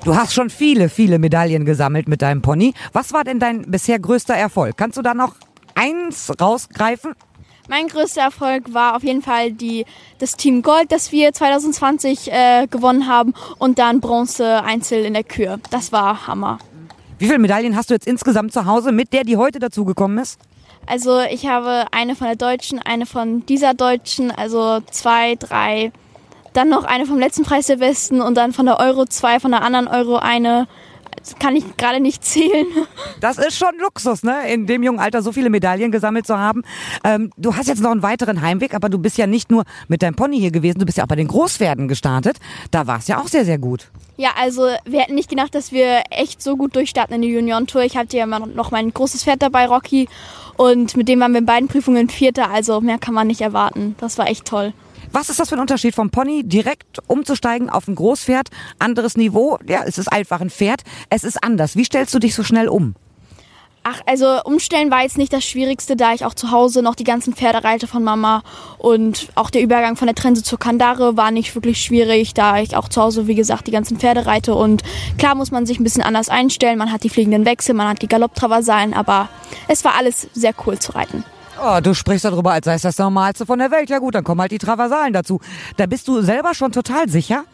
Du 0.05 0.17
hast 0.17 0.35
schon 0.35 0.51
viele, 0.51 0.89
viele 0.89 1.19
Medaillen 1.19 1.65
gesammelt 1.65 2.09
mit 2.09 2.23
deinem 2.23 2.43
Pony. 2.43 2.75
Was 2.93 3.13
war 3.13 3.25
denn 3.25 3.39
dein 3.39 3.71
bisher 3.71 3.99
größter 3.99 4.35
Erfolg? 4.35 4.77
Kannst 4.77 4.99
du 4.99 5.03
da 5.03 5.15
noch 5.15 5.37
eins 5.75 6.33
rausgreifen? 6.41 7.15
Mein 7.69 7.89
größter 7.89 8.21
Erfolg 8.21 8.75
war 8.75 8.95
auf 8.95 9.03
jeden 9.03 9.23
Fall 9.23 9.51
die, 9.51 9.87
das 10.19 10.37
Team 10.37 10.61
Gold, 10.63 10.93
das 10.93 11.13
wir 11.13 11.33
2020 11.33 12.31
äh, 12.31 12.67
gewonnen 12.71 13.09
haben 13.09 13.33
und 13.59 13.79
dann 13.79 14.01
Bronze 14.01 14.63
Einzel 14.63 15.05
in 15.05 15.15
der 15.15 15.25
Kür. 15.25 15.59
Das 15.71 15.91
war 15.91 16.27
Hammer. 16.27 16.59
Wie 17.19 17.27
viele 17.27 17.39
Medaillen 17.39 17.75
hast 17.75 17.89
du 17.89 17.95
jetzt 17.95 18.07
insgesamt 18.07 18.53
zu 18.53 18.67
Hause 18.67 18.93
mit 18.93 19.15
der, 19.15 19.25
die 19.25 19.39
heute 19.39 19.61
dazugekommen 19.61 20.19
ist? 20.19 20.39
Also 20.87 21.21
ich 21.21 21.47
habe 21.47 21.87
eine 21.91 22.15
von 22.17 22.27
der 22.27 22.37
Deutschen, 22.37 22.81
eine 22.81 23.07
von 23.07 23.47
dieser 23.47 23.73
Deutschen, 23.73 24.31
also 24.31 24.81
zwei, 24.91 25.37
drei. 25.37 25.91
Dann 26.53 26.69
noch 26.69 26.85
eine 26.85 27.07
vom 27.07 27.19
letzten 27.19 27.45
Preis 27.45 27.67
der 27.67 27.77
Besten 27.77 28.21
und 28.21 28.35
dann 28.37 28.53
von 28.53 28.67
der 28.67 28.79
Euro 28.79 29.07
zwei, 29.07 29.41
von 29.41 29.53
der 29.53 29.63
anderen 29.63 29.89
Euro 29.89 30.17
eine. 30.17 30.69
Das 31.19 31.37
kann 31.39 31.57
ich 31.57 31.77
gerade 31.77 32.01
nicht 32.01 32.25
zählen. 32.25 32.67
Das 33.21 33.39
ist 33.39 33.57
schon 33.57 33.79
Luxus, 33.81 34.23
ne? 34.23 34.53
In 34.53 34.67
dem 34.67 34.83
jungen 34.83 34.99
Alter 34.99 35.23
so 35.23 35.33
viele 35.33 35.49
Medaillen 35.49 35.91
gesammelt 35.91 36.27
zu 36.27 36.39
haben. 36.39 36.63
Ähm, 37.05 37.31
du 37.39 37.57
hast 37.57 37.69
jetzt 37.69 37.81
noch 37.81 37.91
einen 37.91 38.03
weiteren 38.03 38.43
Heimweg, 38.43 38.75
aber 38.75 38.89
du 38.91 38.99
bist 38.99 39.17
ja 39.17 39.27
nicht 39.27 39.51
nur 39.51 39.65
mit 39.89 40.03
deinem 40.03 40.15
Pony 40.15 40.39
hier 40.39 40.51
gewesen, 40.51 40.79
du 40.79 40.85
bist 40.85 40.99
ja 40.99 41.05
auch 41.05 41.09
bei 41.09 41.17
den 41.17 41.29
Großpferden 41.29 41.89
gestartet. 41.89 42.37
Da 42.71 42.87
war 42.87 42.99
es 42.99 43.09
ja 43.09 43.21
auch 43.21 43.29
sehr, 43.29 43.45
sehr 43.45 43.59
gut. 43.59 43.91
Ja, 44.17 44.31
also 44.39 44.69
wir 44.85 45.01
hätten 45.01 45.15
nicht 45.15 45.31
gedacht, 45.31 45.55
dass 45.55 45.73
wir 45.73 46.03
echt 46.11 46.43
so 46.43 46.57
gut 46.57 46.77
durchstarten 46.77 47.17
in 47.17 47.23
die 47.23 47.29
Juniorentour. 47.29 47.83
Ich 47.83 47.97
hatte 47.97 48.17
ja 48.17 48.27
noch 48.27 48.71
mein 48.71 48.93
großes 48.93 49.25
Pferd 49.25 49.43
dabei, 49.43 49.67
Rocky. 49.67 50.09
Und 50.57 50.97
mit 50.97 51.09
dem 51.09 51.21
waren 51.21 51.33
wir 51.33 51.39
in 51.39 51.47
beiden 51.47 51.69
Prüfungen 51.69 52.09
Vierter, 52.09 52.51
also 52.51 52.81
mehr 52.81 52.99
kann 52.99 53.15
man 53.15 53.27
nicht 53.27 53.41
erwarten. 53.41 53.97
Das 53.99 54.19
war 54.19 54.29
echt 54.29 54.45
toll. 54.45 54.73
Was 55.15 55.31
ist 55.31 55.39
das 55.39 55.49
für 55.49 55.55
ein 55.55 55.61
Unterschied 55.61 55.95
vom 55.95 56.11
Pony 56.11 56.43
direkt 56.43 56.99
umzusteigen 57.07 57.71
auf 57.71 57.87
ein 57.87 57.95
Großpferd? 57.95 58.49
Anderes 58.81 59.17
Niveau? 59.17 59.61
Ja, 59.65 59.85
es 59.87 59.97
ist 59.97 60.09
einfach 60.09 60.41
ein 60.41 60.51
Pferd. 60.51 60.83
Es 61.09 61.23
ist 61.23 61.45
anders. 61.45 61.77
Wie 61.77 61.85
stellst 61.85 62.13
du 62.15 62.19
dich 62.19 62.35
so 62.35 62.43
schnell 62.43 62.67
um? 62.67 62.97
Ach, 63.85 64.01
also 64.07 64.43
umstellen 64.43 64.91
war 64.91 65.03
jetzt 65.03 65.17
nicht 65.17 65.33
das 65.33 65.45
Schwierigste, 65.45 65.95
da 65.95 66.15
ich 66.15 66.25
auch 66.25 66.35
zu 66.35 66.51
Hause 66.51 66.83
noch 66.83 66.97
die 66.97 67.05
ganzen 67.05 67.33
Pferde 67.33 67.63
reite 67.63 67.87
von 67.87 68.03
Mama 68.03 68.43
und 68.79 69.29
auch 69.37 69.51
der 69.51 69.63
Übergang 69.63 69.95
von 69.95 70.09
der 70.09 70.17
Trense 70.17 70.43
zur 70.43 70.59
Kandare 70.59 71.17
war 71.17 71.31
nicht 71.31 71.55
wirklich 71.55 71.81
schwierig, 71.81 72.35
da 72.35 72.59
ich 72.59 72.75
auch 72.75 72.89
zu 72.89 73.01
Hause, 73.01 73.29
wie 73.29 73.37
gesagt, 73.37 73.69
die 73.69 73.73
ganzen 73.73 73.99
Pferde 73.99 74.27
reite 74.27 74.57
und 74.57 74.83
klar 75.17 75.37
muss 75.37 75.53
man 75.53 75.65
sich 75.65 75.79
ein 75.79 75.85
bisschen 75.85 76.03
anders 76.03 76.29
einstellen, 76.29 76.77
man 76.77 76.91
hat 76.91 77.05
die 77.05 77.11
fliegenden 77.11 77.45
Wechsel, 77.45 77.75
man 77.77 77.87
hat 77.87 78.03
die 78.03 78.09
Galopptraversalen, 78.09 78.95
aber 78.95 79.29
es 79.69 79.85
war 79.85 79.95
alles 79.95 80.29
sehr 80.33 80.55
cool 80.67 80.77
zu 80.79 80.93
reiten. 80.93 81.23
Oh, 81.67 81.81
du 81.81 81.95
sprichst 81.95 82.27
darüber, 82.27 82.53
als 82.53 82.67
sei 82.67 82.75
es 82.75 82.83
das 82.83 82.99
Normalste 82.99 83.47
von 83.47 83.59
der 83.59 83.71
Welt. 83.71 83.89
Ja 83.89 83.99
gut, 83.99 84.15
dann 84.15 84.23
kommen 84.23 84.39
halt 84.39 84.53
die 84.53 84.59
Traversalen 84.59 85.15
dazu. 85.15 85.41
Da 85.79 85.87
bist 85.87 86.07
du 86.09 86.21
selber 86.21 86.53
schon 86.53 86.73
total 86.73 87.09
sicher? 87.09 87.45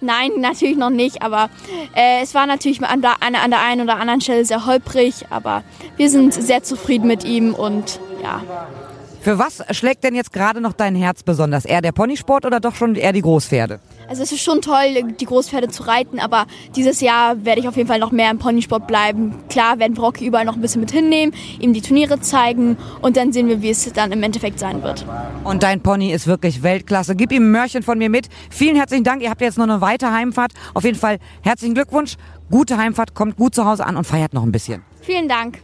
Nein, 0.00 0.30
natürlich 0.38 0.78
noch 0.78 0.88
nicht, 0.88 1.20
aber 1.20 1.50
äh, 1.94 2.22
es 2.22 2.34
war 2.34 2.46
natürlich 2.46 2.82
an 2.82 3.02
der, 3.02 3.22
an 3.22 3.50
der 3.50 3.60
einen 3.60 3.82
oder 3.82 3.98
anderen 3.98 4.22
Stelle 4.22 4.46
sehr 4.46 4.64
holprig, 4.64 5.26
aber 5.28 5.64
wir 5.98 6.08
sind 6.08 6.32
sehr 6.32 6.62
zufrieden 6.62 7.08
mit 7.08 7.24
ihm 7.24 7.52
und 7.52 8.00
ja. 8.22 8.42
Für 9.20 9.38
was 9.38 9.62
schlägt 9.70 10.04
denn 10.04 10.14
jetzt 10.14 10.32
gerade 10.32 10.60
noch 10.60 10.72
dein 10.72 10.94
Herz 10.94 11.22
besonders? 11.22 11.64
Eher 11.64 11.82
der 11.82 11.92
Ponysport 11.92 12.46
oder 12.46 12.60
doch 12.60 12.74
schon 12.74 12.94
eher 12.94 13.12
die 13.12 13.22
Großpferde? 13.22 13.80
Also 14.08 14.22
es 14.22 14.32
ist 14.32 14.42
schon 14.42 14.62
toll, 14.62 15.12
die 15.20 15.24
Großpferde 15.26 15.68
zu 15.68 15.82
reiten, 15.82 16.18
aber 16.18 16.46
dieses 16.74 17.00
Jahr 17.02 17.44
werde 17.44 17.60
ich 17.60 17.68
auf 17.68 17.76
jeden 17.76 17.88
Fall 17.88 17.98
noch 17.98 18.10
mehr 18.10 18.30
im 18.30 18.38
Ponysport 18.38 18.86
bleiben. 18.86 19.34
Klar 19.50 19.78
werden 19.78 19.96
wir 19.96 20.02
Rocky 20.02 20.24
überall 20.24 20.46
noch 20.46 20.54
ein 20.54 20.62
bisschen 20.62 20.80
mit 20.80 20.90
hinnehmen, 20.90 21.34
ihm 21.60 21.74
die 21.74 21.82
Turniere 21.82 22.20
zeigen 22.20 22.78
und 23.02 23.18
dann 23.18 23.32
sehen 23.32 23.48
wir, 23.48 23.60
wie 23.60 23.68
es 23.68 23.92
dann 23.92 24.12
im 24.12 24.22
Endeffekt 24.22 24.58
sein 24.58 24.82
wird. 24.82 25.04
Und 25.44 25.62
dein 25.62 25.82
Pony 25.82 26.12
ist 26.12 26.26
wirklich 26.26 26.62
Weltklasse. 26.62 27.16
Gib 27.16 27.32
ihm 27.32 27.48
ein 27.48 27.50
Mörchen 27.50 27.82
von 27.82 27.98
mir 27.98 28.08
mit. 28.08 28.28
Vielen 28.50 28.76
herzlichen 28.76 29.04
Dank. 29.04 29.22
Ihr 29.22 29.30
habt 29.30 29.42
jetzt 29.42 29.58
noch 29.58 29.64
eine 29.64 29.80
weite 29.82 30.10
Heimfahrt. 30.10 30.52
Auf 30.72 30.84
jeden 30.84 30.98
Fall 30.98 31.18
herzlichen 31.42 31.74
Glückwunsch. 31.74 32.14
Gute 32.50 32.78
Heimfahrt, 32.78 33.14
kommt 33.14 33.36
gut 33.36 33.54
zu 33.54 33.66
Hause 33.66 33.84
an 33.84 33.96
und 33.96 34.04
feiert 34.04 34.32
noch 34.32 34.42
ein 34.42 34.52
bisschen. 34.52 34.82
Vielen 35.02 35.28
Dank. 35.28 35.58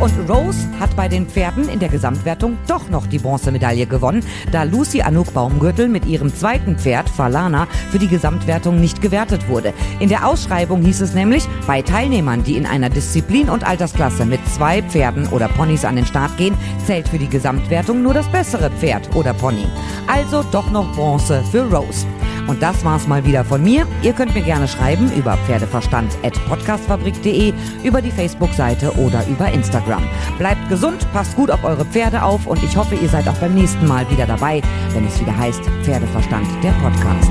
Und 0.00 0.28
Rose 0.28 0.68
hat 0.80 0.94
bei 0.96 1.08
den 1.08 1.26
Pferden 1.26 1.68
in 1.68 1.78
der 1.78 1.88
Gesamtwertung 1.88 2.58
doch 2.66 2.88
noch 2.88 3.06
die 3.06 3.18
Bronzemedaille 3.18 3.86
gewonnen, 3.86 4.24
da 4.52 4.64
Lucy 4.64 5.02
Anouk 5.02 5.32
Baumgürtel 5.32 5.88
mit 5.88 6.06
ihrem 6.06 6.34
zweiten 6.34 6.76
Pferd, 6.78 7.08
Falana, 7.08 7.66
für 7.90 7.98
die 7.98 8.08
Gesamtwertung 8.08 8.80
nicht 8.80 9.00
gewertet 9.00 9.48
wurde. 9.48 9.72
In 10.00 10.08
der 10.08 10.26
Ausschreibung 10.26 10.82
hieß 10.82 11.00
es 11.00 11.14
nämlich, 11.14 11.46
bei 11.66 11.82
Teilnehmern, 11.82 12.44
die 12.44 12.56
in 12.56 12.66
einer 12.66 12.90
Disziplin- 12.90 13.50
und 13.50 13.64
Altersklasse 13.66 14.24
mit 14.24 14.40
zwei 14.48 14.82
Pferden 14.82 15.28
oder 15.28 15.48
Ponys 15.48 15.84
an 15.84 15.96
den 15.96 16.06
Start 16.06 16.36
gehen, 16.36 16.56
zählt 16.86 17.08
für 17.08 17.18
die 17.18 17.28
Gesamtwertung 17.28 18.02
nur 18.02 18.14
das 18.14 18.28
bessere 18.28 18.70
Pferd 18.70 19.14
oder 19.14 19.34
Pony. 19.34 19.66
Also 20.06 20.44
doch 20.50 20.70
noch 20.70 20.92
Bronze 20.94 21.42
für 21.50 21.62
Rose. 21.62 22.06
Und 22.46 22.62
das 22.62 22.84
war's 22.84 23.06
mal 23.06 23.24
wieder 23.24 23.44
von 23.44 23.62
mir. 23.62 23.86
Ihr 24.02 24.12
könnt 24.12 24.34
mir 24.34 24.42
gerne 24.42 24.66
schreiben 24.68 25.10
über 25.12 25.36
pferdeverstand.podcastfabrik.de, 25.46 27.54
über 27.82 28.02
die 28.02 28.10
Facebook-Seite 28.10 28.92
oder 28.98 29.26
über 29.26 29.50
Instagram. 29.52 30.02
Bleibt 30.38 30.68
gesund, 30.68 31.10
passt 31.12 31.34
gut 31.36 31.50
auf 31.50 31.64
eure 31.64 31.84
Pferde 31.84 32.22
auf 32.22 32.46
und 32.46 32.62
ich 32.62 32.76
hoffe, 32.76 32.94
ihr 32.94 33.08
seid 33.08 33.26
auch 33.28 33.38
beim 33.38 33.54
nächsten 33.54 33.86
Mal 33.86 34.08
wieder 34.10 34.26
dabei, 34.26 34.62
wenn 34.92 35.06
es 35.06 35.18
wieder 35.20 35.36
heißt 35.36 35.62
Pferdeverstand, 35.82 36.46
der 36.62 36.72
Podcast. 36.72 37.30